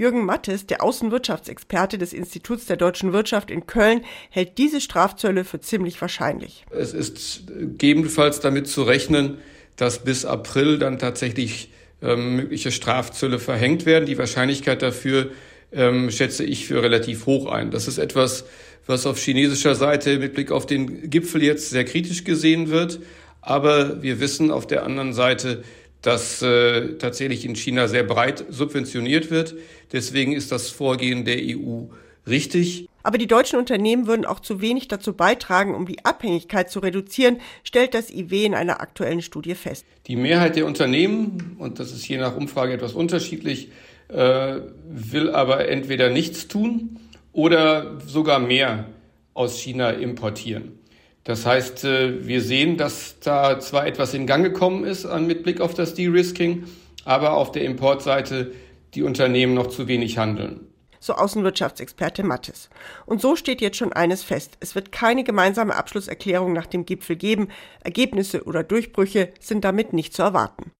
Jürgen 0.00 0.24
Mattes, 0.24 0.66
der 0.66 0.82
Außenwirtschaftsexperte 0.82 1.98
des 1.98 2.14
Instituts 2.14 2.64
der 2.64 2.78
deutschen 2.78 3.12
Wirtschaft 3.12 3.50
in 3.50 3.66
Köln, 3.66 4.00
hält 4.30 4.56
diese 4.56 4.80
Strafzölle 4.80 5.44
für 5.44 5.60
ziemlich 5.60 6.00
wahrscheinlich. 6.00 6.64
Es 6.70 6.94
ist 6.94 7.48
gegebenenfalls 7.48 8.40
damit 8.40 8.66
zu 8.66 8.82
rechnen, 8.82 9.36
dass 9.76 10.02
bis 10.02 10.24
April 10.24 10.78
dann 10.78 10.98
tatsächlich 10.98 11.70
ähm, 12.00 12.36
mögliche 12.36 12.72
Strafzölle 12.72 13.38
verhängt 13.38 13.84
werden. 13.84 14.06
Die 14.06 14.16
Wahrscheinlichkeit 14.16 14.80
dafür 14.80 15.32
ähm, 15.70 16.10
schätze 16.10 16.44
ich 16.44 16.66
für 16.66 16.82
relativ 16.82 17.26
hoch 17.26 17.44
ein. 17.52 17.70
Das 17.70 17.86
ist 17.86 17.98
etwas, 17.98 18.46
was 18.86 19.04
auf 19.04 19.18
chinesischer 19.18 19.74
Seite 19.74 20.18
mit 20.18 20.32
Blick 20.32 20.50
auf 20.50 20.64
den 20.64 21.10
Gipfel 21.10 21.42
jetzt 21.42 21.68
sehr 21.68 21.84
kritisch 21.84 22.24
gesehen 22.24 22.70
wird. 22.70 23.00
Aber 23.42 24.02
wir 24.02 24.18
wissen 24.18 24.50
auf 24.50 24.66
der 24.66 24.82
anderen 24.84 25.12
Seite, 25.12 25.62
dass 26.02 26.42
äh, 26.42 26.96
tatsächlich 26.98 27.44
in 27.44 27.54
China 27.54 27.88
sehr 27.88 28.04
breit 28.04 28.44
subventioniert 28.48 29.30
wird. 29.30 29.54
Deswegen 29.92 30.32
ist 30.32 30.50
das 30.52 30.70
Vorgehen 30.70 31.24
der 31.24 31.38
EU 31.38 31.84
richtig. 32.26 32.88
Aber 33.02 33.18
die 33.18 33.26
deutschen 33.26 33.58
Unternehmen 33.58 34.06
würden 34.06 34.26
auch 34.26 34.40
zu 34.40 34.60
wenig 34.60 34.88
dazu 34.88 35.14
beitragen, 35.14 35.74
um 35.74 35.86
die 35.86 36.04
Abhängigkeit 36.04 36.70
zu 36.70 36.80
reduzieren, 36.80 37.38
stellt 37.64 37.94
das 37.94 38.10
IW 38.10 38.44
in 38.44 38.54
einer 38.54 38.80
aktuellen 38.80 39.22
Studie 39.22 39.54
fest. 39.54 39.86
Die 40.06 40.16
Mehrheit 40.16 40.56
der 40.56 40.66
Unternehmen, 40.66 41.56
und 41.58 41.78
das 41.78 41.92
ist 41.92 42.06
je 42.06 42.18
nach 42.18 42.36
Umfrage 42.36 42.74
etwas 42.74 42.92
unterschiedlich, 42.92 43.70
äh, 44.08 44.60
will 44.88 45.30
aber 45.30 45.68
entweder 45.68 46.10
nichts 46.10 46.48
tun 46.48 46.98
oder 47.32 47.98
sogar 48.06 48.38
mehr 48.38 48.86
aus 49.34 49.58
China 49.58 49.90
importieren. 49.90 50.79
Das 51.24 51.46
heißt, 51.46 51.84
äh, 51.84 52.26
wir 52.26 52.40
sehen, 52.40 52.76
dass 52.76 53.20
da 53.20 53.60
zwar 53.60 53.86
etwas 53.86 54.14
in 54.14 54.26
Gang 54.26 54.44
gekommen 54.44 54.84
ist 54.84 55.06
mit 55.20 55.42
Blick 55.42 55.60
auf 55.60 55.74
das 55.74 55.94
De-Risking, 55.94 56.64
aber 57.04 57.34
auf 57.34 57.52
der 57.52 57.64
Importseite 57.64 58.52
die 58.94 59.02
Unternehmen 59.02 59.54
noch 59.54 59.68
zu 59.68 59.86
wenig 59.88 60.18
handeln. 60.18 60.66
So 61.02 61.14
Außenwirtschaftsexperte 61.14 62.22
Mattes. 62.22 62.68
Und 63.06 63.22
so 63.22 63.34
steht 63.34 63.62
jetzt 63.62 63.78
schon 63.78 63.92
eines 63.92 64.22
fest. 64.22 64.58
Es 64.60 64.74
wird 64.74 64.92
keine 64.92 65.24
gemeinsame 65.24 65.74
Abschlusserklärung 65.74 66.52
nach 66.52 66.66
dem 66.66 66.84
Gipfel 66.84 67.16
geben. 67.16 67.48
Ergebnisse 67.82 68.44
oder 68.44 68.62
Durchbrüche 68.62 69.32
sind 69.40 69.64
damit 69.64 69.94
nicht 69.94 70.12
zu 70.12 70.22
erwarten. 70.22 70.72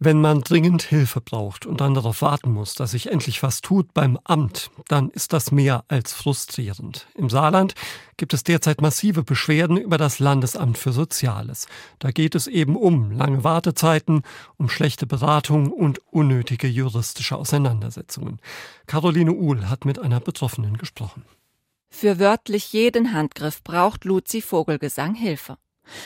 Wenn 0.00 0.20
man 0.20 0.42
dringend 0.42 0.82
Hilfe 0.82 1.20
braucht 1.20 1.66
und 1.66 1.80
dann 1.80 1.92
darauf 1.92 2.22
warten 2.22 2.52
muss, 2.52 2.74
dass 2.74 2.92
sich 2.92 3.10
endlich 3.10 3.42
was 3.42 3.62
tut 3.62 3.92
beim 3.94 4.16
Amt, 4.22 4.70
dann 4.86 5.10
ist 5.10 5.32
das 5.32 5.50
mehr 5.50 5.84
als 5.88 6.12
frustrierend. 6.12 7.08
Im 7.16 7.28
Saarland 7.28 7.74
gibt 8.16 8.32
es 8.32 8.44
derzeit 8.44 8.80
massive 8.80 9.24
Beschwerden 9.24 9.76
über 9.76 9.98
das 9.98 10.20
Landesamt 10.20 10.78
für 10.78 10.92
Soziales. 10.92 11.66
Da 11.98 12.12
geht 12.12 12.36
es 12.36 12.46
eben 12.46 12.76
um 12.76 13.10
lange 13.10 13.42
Wartezeiten, 13.42 14.22
um 14.56 14.68
schlechte 14.68 15.04
Beratung 15.04 15.72
und 15.72 16.00
unnötige 16.12 16.68
juristische 16.68 17.36
Auseinandersetzungen. 17.36 18.38
Caroline 18.86 19.32
Uhl 19.32 19.68
hat 19.68 19.84
mit 19.84 19.98
einer 19.98 20.20
Betroffenen 20.20 20.78
gesprochen. 20.78 21.24
Für 21.90 22.20
wörtlich 22.20 22.72
jeden 22.72 23.12
Handgriff 23.14 23.64
braucht 23.64 24.04
Luzi 24.04 24.42
Vogelgesang 24.42 25.16
Hilfe. 25.16 25.56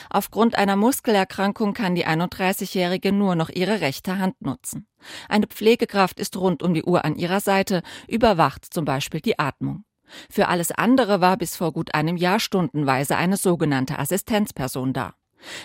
Aufgrund 0.09 0.55
einer 0.55 0.75
Muskelerkrankung 0.75 1.73
kann 1.73 1.95
die 1.95 2.07
31-Jährige 2.07 3.11
nur 3.11 3.35
noch 3.35 3.49
ihre 3.49 3.81
rechte 3.81 4.19
Hand 4.19 4.41
nutzen. 4.41 4.87
Eine 5.29 5.47
Pflegekraft 5.47 6.19
ist 6.19 6.37
rund 6.37 6.63
um 6.63 6.73
die 6.73 6.83
Uhr 6.83 7.05
an 7.05 7.15
ihrer 7.15 7.39
Seite, 7.39 7.83
überwacht 8.07 8.65
zum 8.71 8.85
Beispiel 8.85 9.21
die 9.21 9.39
Atmung. 9.39 9.83
Für 10.29 10.47
alles 10.47 10.71
andere 10.71 11.21
war 11.21 11.37
bis 11.37 11.55
vor 11.55 11.73
gut 11.73 11.93
einem 11.93 12.17
Jahr 12.17 12.39
stundenweise 12.39 13.17
eine 13.17 13.37
sogenannte 13.37 13.99
Assistenzperson 13.99 14.93
da. 14.93 15.15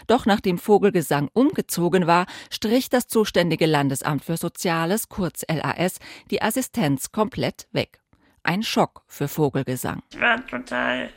Doch 0.07 0.27
nachdem 0.27 0.59
Vogelgesang 0.59 1.29
umgezogen 1.33 2.07
war, 2.07 2.27
strich 2.51 2.89
das 2.89 3.07
zuständige 3.07 3.67
Landesamt 3.67 4.25
für 4.25 4.37
Soziales, 4.37 5.09
kurz 5.09 5.45
LAS, 5.49 5.99
die 6.31 6.43
Assistenz 6.43 7.13
komplett 7.13 7.69
weg. 7.73 8.01
Ein 8.43 8.63
Schock 8.63 9.03
für 9.07 9.29
Vogelgesang. 9.29 10.03
Ich 10.13 10.21
war 10.21 10.45
total 10.47 11.11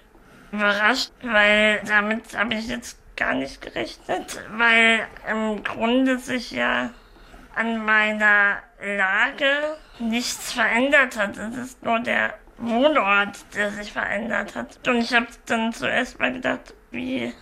überrascht, 0.52 1.12
weil 1.22 1.82
damit 1.88 2.38
habe 2.38 2.56
ich 2.56 2.68
jetzt 2.68 2.98
gar 3.16 3.34
nicht 3.34 3.62
gerechnet, 3.62 4.42
weil 4.52 5.08
im 5.30 5.64
Grunde 5.64 6.18
sich 6.18 6.52
ja 6.52 6.90
an 7.56 7.86
meiner 7.86 8.58
Lage 8.82 9.78
nichts 10.00 10.54
verändert 10.54 11.18
hat. 11.18 11.38
Es 11.38 11.58
ist 11.58 11.84
nur 11.84 12.00
der 12.00 12.34
Wohnort, 12.58 13.38
der 13.56 13.72
sich 13.72 13.92
verändert 13.92 14.56
hat. 14.56 14.88
Und 14.88 14.98
ich 14.98 15.14
habe 15.14 15.28
dann 15.46 15.74
zuerst 15.74 16.20
mal 16.20 16.32
gedacht, 16.32 16.74
wie 16.92 17.34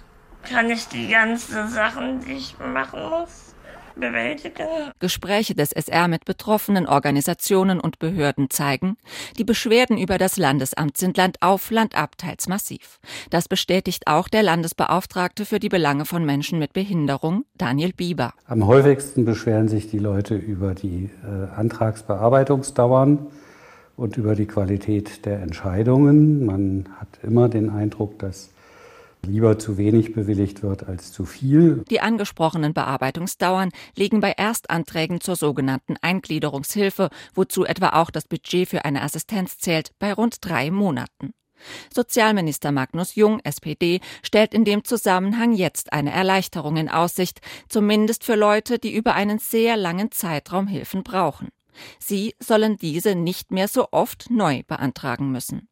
kann 0.50 0.70
ich 0.70 0.88
die 0.88 1.10
ganzen 1.10 1.68
Sachen, 1.68 2.22
die 2.22 2.34
ich 2.34 2.58
machen 2.60 3.10
muss. 3.10 3.49
Gespräche 5.00 5.56
des 5.56 5.72
SR 5.72 6.08
mit 6.08 6.26
betroffenen 6.26 6.88
Organisationen 6.88 7.80
und 7.80 8.00
Behörden 8.00 8.50
zeigen, 8.50 8.98
die 9.38 9.44
Beschwerden 9.44 9.98
über 9.98 10.18
das 10.18 10.38
Landesamt 10.38 10.98
sind 10.98 11.18
Land 11.18 11.42
auf, 11.42 11.72
Land 11.72 11.96
ab 11.96 12.18
teils 12.18 12.48
massiv. 12.48 13.00
Das 13.30 13.48
bestätigt 13.48 14.08
auch 14.08 14.28
der 14.28 14.44
Landesbeauftragte 14.44 15.46
für 15.46 15.60
die 15.60 15.70
Belange 15.70 16.06
von 16.06 16.26
Menschen 16.26 16.60
mit 16.60 16.74
Behinderung, 16.74 17.46
Daniel 17.58 17.94
Bieber. 17.94 18.34
Am 18.46 18.66
häufigsten 18.68 19.26
beschweren 19.26 19.68
sich 19.68 19.90
die 19.90 20.00
Leute 20.00 20.36
über 20.36 20.74
die 20.74 21.10
äh, 21.24 21.56
Antragsbearbeitungsdauern 21.56 23.28
und 23.98 24.18
über 24.18 24.36
die 24.36 24.46
Qualität 24.46 25.26
der 25.26 25.42
Entscheidungen. 25.42 26.46
Man 26.46 26.88
hat 27.00 27.20
immer 27.22 27.50
den 27.50 27.70
Eindruck, 27.70 28.18
dass 28.20 28.52
lieber 29.24 29.60
zu 29.60 29.78
wenig 29.78 30.14
bewilligt 30.14 30.64
wird 30.64 30.88
als 30.88 31.12
zu 31.12 31.26
viel. 31.26 31.84
Die 31.90 32.02
angesprochenen 32.02 32.74
Bearbeitungsdauern 32.74 33.72
liegen 33.96 34.20
bei 34.20 34.32
Erstanträgen 34.32 35.22
zur 35.22 35.36
sogenannten 35.36 35.96
Eingliederungshilfe, 36.02 37.10
wozu 37.34 37.66
etwa 37.66 37.90
auch 37.90 38.10
das 38.10 38.28
Budget 38.28 38.70
für 38.70 38.86
eine 38.86 39.02
Assistenz 39.02 39.58
zählt, 39.58 39.92
bei 40.00 40.14
rund 40.14 40.38
drei 40.42 40.72
Monaten. 40.72 41.34
Sozialminister 41.94 42.72
Magnus 42.72 43.16
Jung, 43.16 43.40
SPD, 43.44 44.00
stellt 44.24 44.54
in 44.54 44.64
dem 44.64 44.84
Zusammenhang 44.84 45.54
jetzt 45.54 45.92
eine 45.94 46.12
Erleichterung 46.12 46.78
in 46.78 46.90
Aussicht, 46.90 47.42
zumindest 47.68 48.24
für 48.24 48.36
Leute, 48.36 48.80
die 48.80 48.96
über 48.96 49.14
einen 49.14 49.40
sehr 49.40 49.76
langen 49.76 50.12
Zeitraum 50.12 50.68
Hilfen 50.68 51.04
brauchen. 51.04 51.50
Sie 52.00 52.36
sollen 52.40 52.78
diese 52.78 53.16
nicht 53.16 53.52
mehr 53.52 53.68
so 53.68 53.88
oft 53.92 54.30
neu 54.30 54.64
beantragen 54.68 55.32
müssen. 55.32 55.68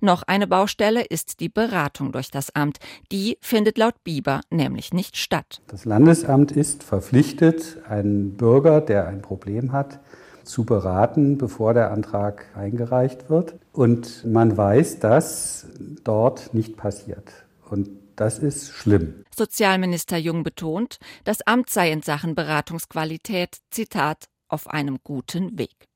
Noch 0.00 0.22
eine 0.22 0.46
Baustelle 0.46 1.02
ist 1.02 1.40
die 1.40 1.48
Beratung 1.48 2.12
durch 2.12 2.30
das 2.30 2.54
Amt. 2.54 2.78
Die 3.10 3.38
findet 3.40 3.78
laut 3.78 4.02
Bieber 4.04 4.40
nämlich 4.50 4.92
nicht 4.92 5.16
statt. 5.16 5.60
Das 5.68 5.84
Landesamt 5.84 6.52
ist 6.52 6.82
verpflichtet, 6.82 7.78
einen 7.88 8.36
Bürger, 8.36 8.80
der 8.80 9.06
ein 9.06 9.22
Problem 9.22 9.72
hat, 9.72 10.00
zu 10.44 10.64
beraten, 10.64 11.38
bevor 11.38 11.74
der 11.74 11.90
Antrag 11.90 12.46
eingereicht 12.54 13.30
wird. 13.30 13.54
Und 13.72 14.24
man 14.24 14.56
weiß, 14.56 15.00
dass 15.00 15.66
dort 16.04 16.54
nicht 16.54 16.76
passiert. 16.76 17.32
Und 17.70 17.88
das 18.16 18.38
ist 18.38 18.70
schlimm. 18.70 19.24
Sozialminister 19.36 20.16
Jung 20.16 20.44
betont, 20.44 20.98
das 21.24 21.42
Amt 21.42 21.70
sei 21.70 21.90
in 21.90 22.02
Sachen 22.02 22.34
Beratungsqualität, 22.34 23.58
Zitat, 23.70 24.26
auf 24.48 24.68
einem 24.68 24.98
guten 25.02 25.58
Weg. 25.58 25.88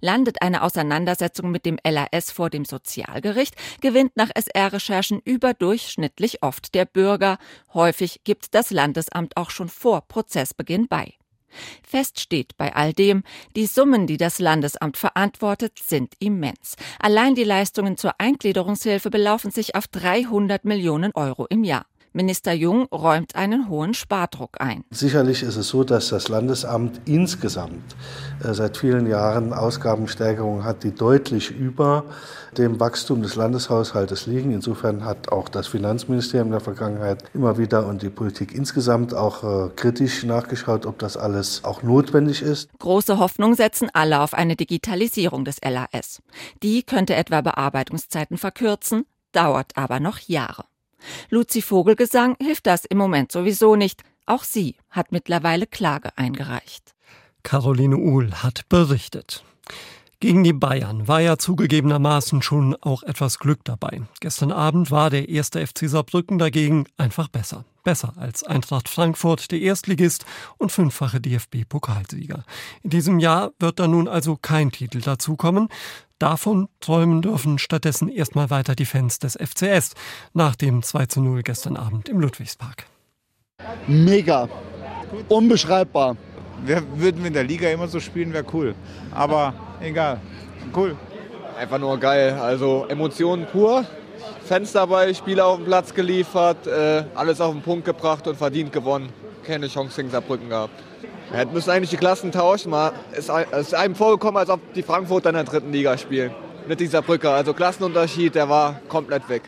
Landet 0.00 0.42
eine 0.42 0.62
Auseinandersetzung 0.62 1.50
mit 1.50 1.66
dem 1.66 1.78
LAS 1.84 2.30
vor 2.30 2.50
dem 2.50 2.64
Sozialgericht, 2.64 3.54
gewinnt 3.80 4.16
nach 4.16 4.30
SR-Recherchen 4.34 5.20
überdurchschnittlich 5.24 6.42
oft 6.42 6.74
der 6.74 6.84
Bürger. 6.84 7.38
Häufig 7.74 8.22
gibt 8.24 8.54
das 8.54 8.70
Landesamt 8.70 9.36
auch 9.36 9.50
schon 9.50 9.68
vor 9.68 10.02
Prozessbeginn 10.02 10.88
bei. 10.88 11.14
Fest 11.82 12.20
steht 12.20 12.56
bei 12.56 12.74
all 12.74 12.92
dem, 12.92 13.22
die 13.56 13.66
Summen, 13.66 14.06
die 14.06 14.16
das 14.16 14.38
Landesamt 14.38 14.96
verantwortet, 14.96 15.78
sind 15.78 16.14
immens. 16.20 16.76
Allein 16.98 17.34
die 17.34 17.44
Leistungen 17.44 17.96
zur 17.96 18.14
Eingliederungshilfe 18.18 19.10
belaufen 19.10 19.50
sich 19.50 19.74
auf 19.74 19.88
300 19.88 20.64
Millionen 20.64 21.12
Euro 21.12 21.46
im 21.46 21.64
Jahr. 21.64 21.86
Minister 22.12 22.52
Jung 22.52 22.86
räumt 22.86 23.36
einen 23.36 23.68
hohen 23.68 23.94
Spardruck 23.94 24.60
ein. 24.60 24.84
Sicherlich 24.90 25.44
ist 25.44 25.54
es 25.54 25.68
so, 25.68 25.84
dass 25.84 26.08
das 26.08 26.28
Landesamt 26.28 27.00
insgesamt 27.04 27.94
äh, 28.42 28.52
seit 28.52 28.76
vielen 28.76 29.06
Jahren 29.06 29.52
Ausgabensteigerungen 29.52 30.64
hat, 30.64 30.82
die 30.82 30.92
deutlich 30.92 31.52
über 31.52 32.04
dem 32.58 32.80
Wachstum 32.80 33.22
des 33.22 33.36
Landeshaushaltes 33.36 34.26
liegen. 34.26 34.52
Insofern 34.52 35.04
hat 35.04 35.30
auch 35.30 35.48
das 35.48 35.68
Finanzministerium 35.68 36.48
in 36.48 36.52
der 36.52 36.60
Vergangenheit 36.60 37.22
immer 37.32 37.58
wieder 37.58 37.86
und 37.86 38.02
die 38.02 38.10
Politik 38.10 38.54
insgesamt 38.54 39.14
auch 39.14 39.44
äh, 39.44 39.70
kritisch 39.76 40.24
nachgeschaut, 40.24 40.86
ob 40.86 40.98
das 40.98 41.16
alles 41.16 41.62
auch 41.62 41.84
notwendig 41.84 42.42
ist. 42.42 42.70
Große 42.80 43.18
Hoffnung 43.18 43.54
setzen 43.54 43.88
alle 43.92 44.20
auf 44.20 44.34
eine 44.34 44.56
Digitalisierung 44.56 45.44
des 45.44 45.58
LAS. 45.64 46.22
Die 46.64 46.82
könnte 46.82 47.14
etwa 47.14 47.40
Bearbeitungszeiten 47.40 48.36
verkürzen, 48.36 49.04
dauert 49.30 49.76
aber 49.76 50.00
noch 50.00 50.18
Jahre. 50.18 50.64
Luzi 51.28 51.62
Vogelgesang 51.62 52.36
hilft 52.40 52.66
das 52.66 52.84
im 52.84 52.98
Moment 52.98 53.32
sowieso 53.32 53.76
nicht. 53.76 54.02
Auch 54.26 54.44
sie 54.44 54.76
hat 54.90 55.12
mittlerweile 55.12 55.66
Klage 55.66 56.16
eingereicht. 56.16 56.94
Caroline 57.42 57.96
Uhl 57.96 58.32
hat 58.32 58.68
berichtet. 58.68 59.44
Gegen 60.20 60.44
die 60.44 60.52
Bayern 60.52 61.08
war 61.08 61.20
ja 61.20 61.38
zugegebenermaßen 61.38 62.42
schon 62.42 62.76
auch 62.82 63.02
etwas 63.02 63.38
Glück 63.38 63.64
dabei. 63.64 64.02
Gestern 64.20 64.52
Abend 64.52 64.90
war 64.90 65.08
der 65.08 65.30
erste 65.30 65.66
FC 65.66 65.88
Saarbrücken 65.88 66.38
dagegen 66.38 66.84
einfach 66.98 67.28
besser. 67.28 67.64
Besser 67.84 68.12
als 68.16 68.44
Eintracht 68.44 68.90
Frankfurt, 68.90 69.50
der 69.50 69.62
Erstligist 69.62 70.26
und 70.58 70.72
fünffache 70.72 71.22
DFB-Pokalsieger. 71.22 72.44
In 72.82 72.90
diesem 72.90 73.18
Jahr 73.18 73.52
wird 73.58 73.78
da 73.78 73.88
nun 73.88 74.08
also 74.08 74.36
kein 74.36 74.70
Titel 74.70 75.00
dazukommen. 75.00 75.68
Davon 76.20 76.68
träumen 76.80 77.22
dürfen 77.22 77.58
stattdessen 77.58 78.06
erstmal 78.10 78.50
weiter 78.50 78.74
die 78.74 78.84
Fans 78.84 79.20
des 79.20 79.38
FCS 79.40 79.94
nach 80.34 80.54
dem 80.54 80.82
2 80.82 81.06
zu 81.06 81.22
0 81.22 81.42
gestern 81.42 81.78
Abend 81.78 82.10
im 82.10 82.20
Ludwigspark. 82.20 82.84
Mega. 83.86 84.46
Unbeschreibbar. 85.30 86.18
Wir 86.62 86.82
würden 86.96 87.22
wir 87.22 87.28
in 87.28 87.32
der 87.32 87.44
Liga 87.44 87.70
immer 87.70 87.88
so 87.88 88.00
spielen, 88.00 88.34
wäre 88.34 88.44
cool. 88.52 88.74
Aber 89.12 89.54
egal. 89.80 90.20
Cool. 90.76 90.94
Einfach 91.58 91.78
nur 91.78 91.96
geil. 91.96 92.34
Also 92.34 92.84
Emotionen 92.90 93.46
pur. 93.46 93.86
Fans 94.44 94.72
dabei, 94.72 95.14
Spieler 95.14 95.46
auf 95.46 95.56
den 95.56 95.64
Platz 95.64 95.94
geliefert, 95.94 96.66
äh, 96.66 97.04
alles 97.14 97.40
auf 97.40 97.52
den 97.54 97.62
Punkt 97.62 97.86
gebracht 97.86 98.26
und 98.26 98.36
verdient 98.36 98.74
gewonnen. 98.74 99.08
Keine 99.46 99.68
Chance 99.68 99.96
gegen 99.96 100.10
Saarbrücken 100.10 100.50
gehabt. 100.50 100.82
Hätten 101.32 101.52
müssen 101.52 101.70
eigentlich 101.70 101.90
die 101.90 101.96
Klassen 101.96 102.32
tauschen. 102.32 102.74
Es 103.12 103.28
ist 103.28 103.74
einem 103.74 103.94
vorgekommen, 103.94 104.38
als 104.38 104.50
ob 104.50 104.74
die 104.74 104.82
Frankfurter 104.82 105.30
in 105.30 105.36
der 105.36 105.44
dritten 105.44 105.72
Liga 105.72 105.96
spielen. 105.96 106.34
Mit 106.66 106.80
dieser 106.80 107.02
Brücke. 107.02 107.30
Also 107.30 107.54
Klassenunterschied, 107.54 108.34
der 108.34 108.48
war 108.48 108.80
komplett 108.88 109.28
weg. 109.28 109.42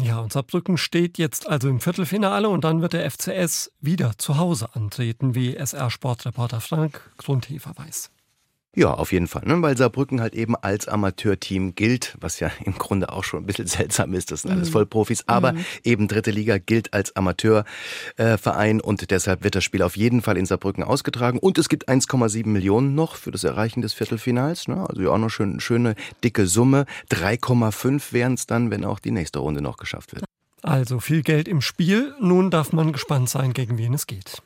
Ja, 0.00 0.18
und 0.18 0.32
Saarbrücken 0.32 0.76
steht 0.76 1.18
jetzt 1.18 1.48
also 1.48 1.68
im 1.68 1.80
Viertelfinale 1.80 2.48
und 2.48 2.64
dann 2.64 2.82
wird 2.82 2.94
der 2.94 3.08
FCS 3.08 3.70
wieder 3.80 4.18
zu 4.18 4.38
Hause 4.38 4.68
antreten, 4.72 5.34
wie 5.36 5.54
SR-Sportreporter 5.54 6.60
Frank 6.60 7.00
Grundhefer 7.16 7.72
weiß. 7.76 8.10
Ja, 8.76 8.92
auf 8.92 9.12
jeden 9.12 9.28
Fall, 9.28 9.42
ne? 9.46 9.62
weil 9.62 9.76
Saarbrücken 9.76 10.20
halt 10.20 10.34
eben 10.34 10.56
als 10.56 10.88
Amateurteam 10.88 11.74
gilt, 11.76 12.16
was 12.20 12.40
ja 12.40 12.50
im 12.64 12.74
Grunde 12.74 13.12
auch 13.12 13.22
schon 13.22 13.44
ein 13.44 13.46
bisschen 13.46 13.66
seltsam 13.68 14.14
ist, 14.14 14.32
das 14.32 14.42
sind 14.42 14.50
alles 14.50 14.68
mhm. 14.68 14.72
Vollprofis, 14.72 15.24
aber 15.26 15.52
mhm. 15.52 15.64
eben 15.84 16.08
dritte 16.08 16.32
Liga 16.32 16.58
gilt 16.58 16.92
als 16.92 17.14
Amateurverein 17.14 18.78
äh, 18.80 18.82
und 18.82 19.10
deshalb 19.10 19.44
wird 19.44 19.54
das 19.54 19.62
Spiel 19.62 19.82
auf 19.82 19.96
jeden 19.96 20.22
Fall 20.22 20.36
in 20.36 20.46
Saarbrücken 20.46 20.82
ausgetragen 20.82 21.38
und 21.38 21.56
es 21.58 21.68
gibt 21.68 21.88
1,7 21.88 22.48
Millionen 22.48 22.94
noch 22.94 23.14
für 23.14 23.30
das 23.30 23.44
Erreichen 23.44 23.80
des 23.80 23.94
Viertelfinals, 23.94 24.66
ne? 24.66 24.84
also 24.88 25.02
ja 25.02 25.10
auch 25.10 25.18
noch 25.18 25.30
schön, 25.30 25.60
schöne 25.60 25.94
dicke 26.24 26.46
Summe, 26.46 26.86
3,5 27.10 28.12
wären 28.12 28.34
es 28.34 28.46
dann, 28.46 28.70
wenn 28.70 28.84
auch 28.84 28.98
die 28.98 29.12
nächste 29.12 29.38
Runde 29.38 29.62
noch 29.62 29.76
geschafft 29.76 30.14
wird. 30.14 30.24
Also 30.62 30.98
viel 30.98 31.22
Geld 31.22 31.46
im 31.46 31.60
Spiel, 31.60 32.14
nun 32.20 32.50
darf 32.50 32.72
man 32.72 32.92
gespannt 32.92 33.28
sein, 33.28 33.52
gegen 33.52 33.78
wen 33.78 33.94
es 33.94 34.06
geht. 34.06 34.42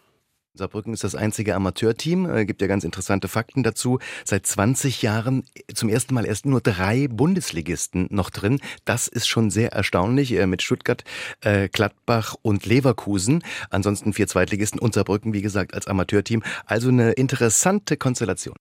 Saarbrücken 0.59 0.92
ist 0.92 1.05
das 1.05 1.14
einzige 1.14 1.55
Amateurteam, 1.55 2.29
äh, 2.29 2.44
gibt 2.44 2.61
ja 2.61 2.66
ganz 2.66 2.85
interessante 2.85 3.29
Fakten 3.29 3.62
dazu. 3.62 3.99
Seit 4.25 4.47
20 4.47 5.03
Jahren 5.03 5.44
äh, 5.55 5.73
zum 5.73 5.88
ersten 5.88 6.14
Mal 6.14 6.27
erst 6.27 6.44
nur 6.47 6.61
drei 6.61 7.09
Bundesligisten 7.09 8.09
noch 8.11 8.29
drin. 8.31 8.61
Das 8.85 9.09
ist 9.09 9.29
schon 9.29 9.51
sehr 9.51 9.73
erstaunlich 9.73 10.33
äh, 10.33 10.47
mit 10.47 10.62
Stuttgart, 10.62 11.05
äh, 11.40 11.68
Gladbach 11.68 12.35
und 12.42 12.66
Leverkusen. 12.66 13.42
Ansonsten 13.71 14.12
vier 14.12 14.27
Zweitligisten 14.27 14.81
und 14.81 14.94
Saarbrücken, 14.94 15.33
wie 15.33 15.42
gesagt, 15.42 15.75
als 15.75 15.87
Amateurteam. 15.87 16.42
Also 16.66 16.88
eine 16.88 17.12
interessante 17.12 17.97
Konstellation. 17.97 18.57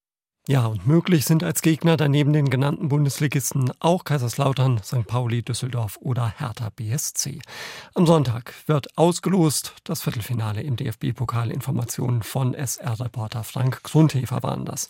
Ja, 0.50 0.66
und 0.68 0.88
möglich 0.88 1.26
sind 1.26 1.44
als 1.44 1.62
Gegner 1.62 1.98
daneben 1.98 2.32
den 2.32 2.50
genannten 2.50 2.88
Bundesligisten 2.88 3.70
auch 3.82 4.06
Kaiserslautern, 4.06 4.80
St. 4.82 5.06
Pauli, 5.06 5.44
Düsseldorf 5.44 5.98
oder 6.00 6.34
Hertha 6.38 6.70
BSC. 6.74 7.40
Am 7.96 8.06
Sonntag 8.06 8.54
wird 8.66 8.98
ausgelost 8.98 9.74
das 9.84 10.04
Viertelfinale 10.04 10.62
im 10.62 10.78
DFB-Pokal. 10.78 11.52
Informationen 11.52 12.24
von 12.24 12.54
SR-Reporter 12.54 13.44
Frank 13.44 13.84
Grundhefer 13.84 14.42
waren 14.42 14.64
das. 14.64 14.88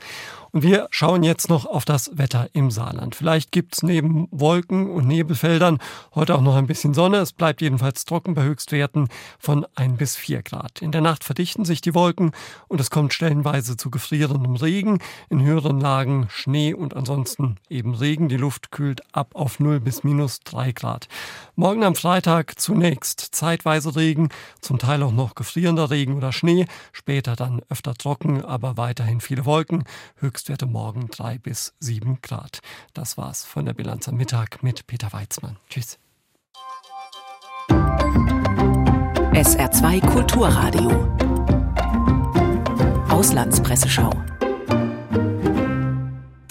Und 0.51 0.61
wir 0.61 0.87
schauen 0.91 1.23
jetzt 1.23 1.49
noch 1.49 1.65
auf 1.65 1.85
das 1.85 2.15
Wetter 2.15 2.49
im 2.53 2.69
Saarland. 2.69 3.15
Vielleicht 3.15 3.51
gibt's 3.51 3.81
neben 3.81 4.27
Wolken 4.29 4.91
und 4.91 5.07
Nebelfeldern 5.07 5.79
heute 6.13 6.35
auch 6.35 6.41
noch 6.41 6.55
ein 6.55 6.67
bisschen 6.67 6.93
Sonne. 6.93 7.17
Es 7.17 7.33
bleibt 7.33 7.61
jedenfalls 7.61 8.05
trocken 8.05 8.35
bei 8.35 8.43
Höchstwerten 8.43 9.07
von 9.39 9.65
ein 9.73 9.97
bis 9.97 10.17
vier 10.17 10.43
Grad. 10.43 10.83
In 10.83 10.91
der 10.91 11.01
Nacht 11.01 11.23
verdichten 11.23 11.65
sich 11.65 11.81
die 11.81 11.95
Wolken 11.95 12.31
und 12.67 12.79
es 12.79 12.91
kommt 12.91 13.11
stellenweise 13.11 13.75
zu 13.75 13.89
gefrierendem 13.89 14.55
Regen. 14.55 14.99
In 15.31 15.46
höheren 15.47 15.79
Lagen 15.79 16.27
Schnee 16.29 16.73
und 16.73 16.95
ansonsten 16.95 17.55
eben 17.69 17.95
Regen. 17.95 18.29
Die 18.29 18.37
Luft 18.37 18.71
kühlt 18.71 19.01
ab 19.13 19.31
auf 19.33 19.59
0 19.59 19.79
bis 19.79 20.03
minus 20.03 20.41
3 20.41 20.73
Grad. 20.73 21.07
Morgen 21.55 21.83
am 21.83 21.95
Freitag 21.95 22.59
zunächst 22.59 23.19
zeitweise 23.19 23.95
Regen, 23.95 24.29
zum 24.61 24.77
Teil 24.77 25.01
auch 25.01 25.11
noch 25.11 25.33
gefrierender 25.33 25.89
Regen 25.89 26.15
oder 26.15 26.31
Schnee, 26.31 26.67
später 26.91 27.35
dann 27.35 27.61
öfter 27.69 27.95
trocken, 27.95 28.45
aber 28.45 28.77
weiterhin 28.77 29.21
viele 29.21 29.45
Wolken. 29.45 29.85
Höchstwerte 30.17 30.67
morgen 30.67 31.07
3 31.07 31.39
bis 31.39 31.73
7 31.79 32.19
Grad. 32.21 32.59
Das 32.93 33.17
war's 33.17 33.43
von 33.43 33.65
der 33.65 33.73
Bilanz 33.73 34.07
am 34.07 34.15
Mittag 34.15 34.61
mit 34.61 34.85
Peter 34.85 35.11
Weizmann. 35.13 35.57
Tschüss. 35.69 35.97
SR2 39.33 40.05
Kulturradio. 40.05 41.07
Auslandspresseschau. 43.09 44.11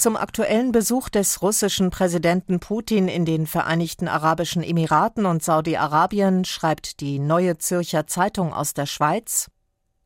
Zum 0.06 0.16
aktuellen 0.16 0.70
Besuch 0.70 1.08
des 1.08 1.42
russischen 1.42 1.90
Präsidenten 1.90 2.60
Putin 2.60 3.08
in 3.08 3.24
den 3.24 3.48
Vereinigten 3.48 4.06
Arabischen 4.06 4.62
Emiraten 4.62 5.26
und 5.26 5.42
Saudi-Arabien 5.42 6.44
schreibt 6.44 7.00
die 7.00 7.18
Neue 7.18 7.58
Zürcher 7.58 8.06
Zeitung 8.06 8.52
aus 8.52 8.72
der 8.72 8.86
Schweiz, 8.86 9.50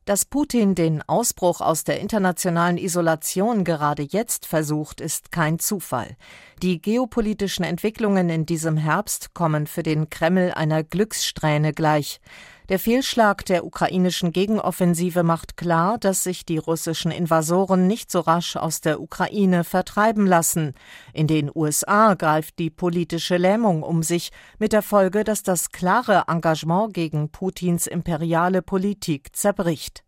dass 0.05 0.25
Putin 0.25 0.73
den 0.73 1.03
Ausbruch 1.07 1.61
aus 1.61 1.83
der 1.83 1.99
internationalen 1.99 2.79
Isolation 2.79 3.63
gerade 3.63 4.01
jetzt 4.01 4.47
versucht, 4.47 4.99
ist 5.01 5.31
kein 5.31 5.59
Zufall. 5.59 6.17
Die 6.63 6.81
geopolitischen 6.81 7.63
Entwicklungen 7.63 8.31
in 8.31 8.47
diesem 8.47 8.77
Herbst 8.77 9.35
kommen 9.35 9.67
für 9.67 9.83
den 9.83 10.09
Kreml 10.09 10.51
einer 10.51 10.83
Glückssträhne 10.83 11.73
gleich. 11.73 12.19
Der 12.71 12.79
Fehlschlag 12.79 13.43
der 13.47 13.65
ukrainischen 13.65 14.31
Gegenoffensive 14.31 15.23
macht 15.23 15.57
klar, 15.57 15.97
dass 15.97 16.23
sich 16.23 16.45
die 16.45 16.57
russischen 16.57 17.11
Invasoren 17.11 17.85
nicht 17.85 18.09
so 18.09 18.21
rasch 18.21 18.55
aus 18.55 18.79
der 18.79 19.01
Ukraine 19.01 19.65
vertreiben 19.65 20.25
lassen. 20.25 20.73
In 21.11 21.27
den 21.27 21.51
USA 21.53 22.13
greift 22.13 22.59
die 22.59 22.69
politische 22.69 23.35
Lähmung 23.35 23.83
um 23.83 24.03
sich, 24.03 24.31
mit 24.57 24.71
der 24.71 24.83
Folge, 24.83 25.25
dass 25.25 25.43
das 25.43 25.73
klare 25.73 26.23
Engagement 26.29 26.93
gegen 26.93 27.29
Putins 27.29 27.87
imperiale 27.87 28.61
Politik 28.61 29.35
zerbricht. 29.35 30.05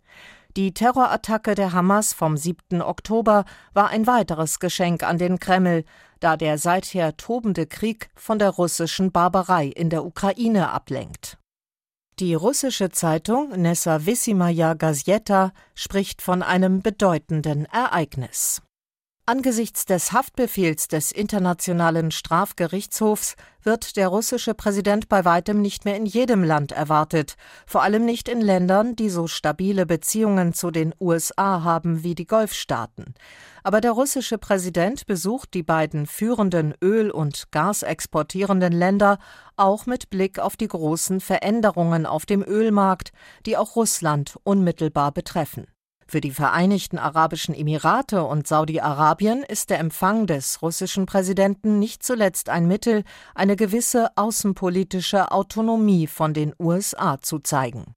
Die 0.55 0.73
Terrorattacke 0.73 1.55
der 1.55 1.73
Hamas 1.73 2.13
vom 2.13 2.37
7. 2.37 2.81
Oktober 2.81 3.43
war 3.73 3.89
ein 3.89 4.07
weiteres 4.07 4.61
Geschenk 4.61 5.03
an 5.03 5.17
den 5.17 5.37
Kreml, 5.37 5.83
da 6.21 6.37
der 6.37 6.57
seither 6.57 7.17
tobende 7.17 7.67
Krieg 7.67 8.09
von 8.15 8.39
der 8.39 8.51
russischen 8.51 9.11
Barbarei 9.11 9.65
in 9.67 9.89
der 9.89 10.05
Ukraine 10.05 10.69
ablenkt. 10.69 11.37
Die 12.19 12.35
russische 12.35 12.91
Zeitung 12.91 13.49
Nessavissimaya 13.59 14.75
Gazeta 14.75 15.51
spricht 15.73 16.21
von 16.21 16.43
einem 16.43 16.81
bedeutenden 16.81 17.65
Ereignis. 17.65 18.61
Angesichts 19.25 19.85
des 19.85 20.11
Haftbefehls 20.11 20.89
des 20.89 21.13
Internationalen 21.13 22.11
Strafgerichtshofs 22.11 23.37
wird 23.61 23.95
der 23.95 24.09
russische 24.09 24.53
Präsident 24.53 25.07
bei 25.07 25.23
weitem 25.23 25.61
nicht 25.61 25.85
mehr 25.85 25.95
in 25.95 26.05
jedem 26.05 26.43
Land 26.43 26.73
erwartet, 26.73 27.35
vor 27.65 27.83
allem 27.83 28.03
nicht 28.03 28.27
in 28.27 28.41
Ländern, 28.41 28.97
die 28.97 29.09
so 29.09 29.27
stabile 29.27 29.85
Beziehungen 29.85 30.53
zu 30.53 30.71
den 30.71 30.93
USA 30.99 31.63
haben 31.63 32.03
wie 32.03 32.15
die 32.15 32.27
Golfstaaten. 32.27 33.13
Aber 33.63 33.79
der 33.79 33.93
russische 33.93 34.37
Präsident 34.37 35.05
besucht 35.05 35.53
die 35.53 35.63
beiden 35.63 36.05
führenden 36.05 36.73
Öl- 36.83 37.09
und 37.09 37.49
Gasexportierenden 37.51 38.73
Länder 38.73 39.19
auch 39.55 39.85
mit 39.85 40.09
Blick 40.09 40.37
auf 40.37 40.57
die 40.57 40.67
großen 40.67 41.21
Veränderungen 41.21 42.05
auf 42.05 42.25
dem 42.25 42.43
Ölmarkt, 42.43 43.13
die 43.45 43.55
auch 43.55 43.77
Russland 43.77 44.37
unmittelbar 44.43 45.13
betreffen. 45.13 45.65
Für 46.13 46.21
die 46.21 46.29
Vereinigten 46.29 46.99
Arabischen 46.99 47.55
Emirate 47.55 48.23
und 48.23 48.45
Saudi-Arabien 48.45 49.41
ist 49.41 49.71
der 49.71 49.79
Empfang 49.79 50.27
des 50.27 50.61
russischen 50.61 51.07
Präsidenten 51.07 51.79
nicht 51.79 52.03
zuletzt 52.03 52.49
ein 52.49 52.67
Mittel, 52.67 53.03
eine 53.33 53.55
gewisse 53.55 54.15
außenpolitische 54.15 55.31
Autonomie 55.31 56.05
von 56.05 56.35
den 56.35 56.53
USA 56.59 57.19
zu 57.19 57.39
zeigen. 57.39 57.95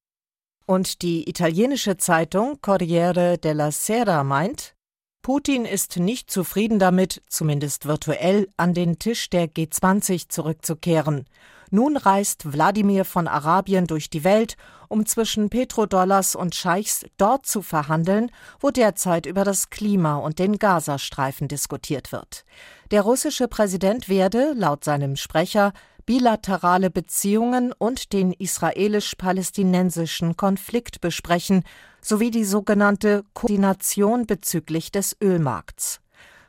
Und 0.64 1.02
die 1.02 1.28
italienische 1.28 1.98
Zeitung 1.98 2.58
Corriere 2.62 3.36
della 3.36 3.70
Sera 3.70 4.24
meint, 4.24 4.74
Putin 5.20 5.66
ist 5.66 5.98
nicht 5.98 6.30
zufrieden 6.30 6.78
damit, 6.78 7.20
zumindest 7.28 7.84
virtuell, 7.84 8.48
an 8.56 8.72
den 8.72 8.98
Tisch 8.98 9.28
der 9.28 9.46
G20 9.46 10.30
zurückzukehren. 10.30 11.26
Nun 11.70 11.96
reist 11.96 12.52
Wladimir 12.52 13.04
von 13.04 13.28
Arabien 13.28 13.86
durch 13.86 14.10
die 14.10 14.24
Welt, 14.24 14.56
um 14.88 15.06
zwischen 15.06 15.50
Petrodollars 15.50 16.36
und 16.36 16.54
Scheichs 16.54 17.04
dort 17.16 17.46
zu 17.46 17.62
verhandeln, 17.62 18.30
wo 18.60 18.70
derzeit 18.70 19.26
über 19.26 19.44
das 19.44 19.70
Klima 19.70 20.16
und 20.16 20.38
den 20.38 20.58
Gazastreifen 20.58 21.48
diskutiert 21.48 22.12
wird. 22.12 22.44
Der 22.90 23.02
russische 23.02 23.48
Präsident 23.48 24.08
werde, 24.08 24.52
laut 24.56 24.84
seinem 24.84 25.16
Sprecher, 25.16 25.72
bilaterale 26.06 26.88
Beziehungen 26.88 27.72
und 27.76 28.12
den 28.12 28.32
israelisch-palästinensischen 28.32 30.36
Konflikt 30.36 31.00
besprechen, 31.00 31.64
sowie 32.00 32.30
die 32.30 32.44
sogenannte 32.44 33.24
Koordination 33.34 34.26
bezüglich 34.26 34.92
des 34.92 35.16
Ölmarkts. 35.20 36.00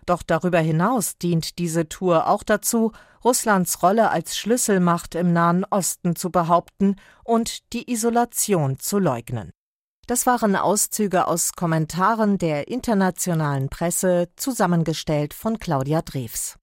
Doch 0.07 0.23
darüber 0.23 0.59
hinaus 0.59 1.17
dient 1.17 1.59
diese 1.59 1.89
Tour 1.89 2.27
auch 2.27 2.43
dazu, 2.43 2.93
Russlands 3.23 3.83
Rolle 3.83 4.09
als 4.09 4.37
Schlüsselmacht 4.37 5.15
im 5.15 5.33
Nahen 5.33 5.65
Osten 5.69 6.15
zu 6.15 6.31
behaupten 6.31 6.95
und 7.25 7.73
die 7.73 7.91
Isolation 7.91 8.79
zu 8.79 8.99
leugnen. 8.99 9.51
Das 10.07 10.25
waren 10.25 10.55
Auszüge 10.55 11.27
aus 11.27 11.51
Kommentaren 11.51 12.37
der 12.37 12.69
internationalen 12.69 13.67
Presse, 13.67 14.29
zusammengestellt 14.37 15.33
von 15.33 15.59
Claudia 15.59 16.01
Drews. 16.01 16.55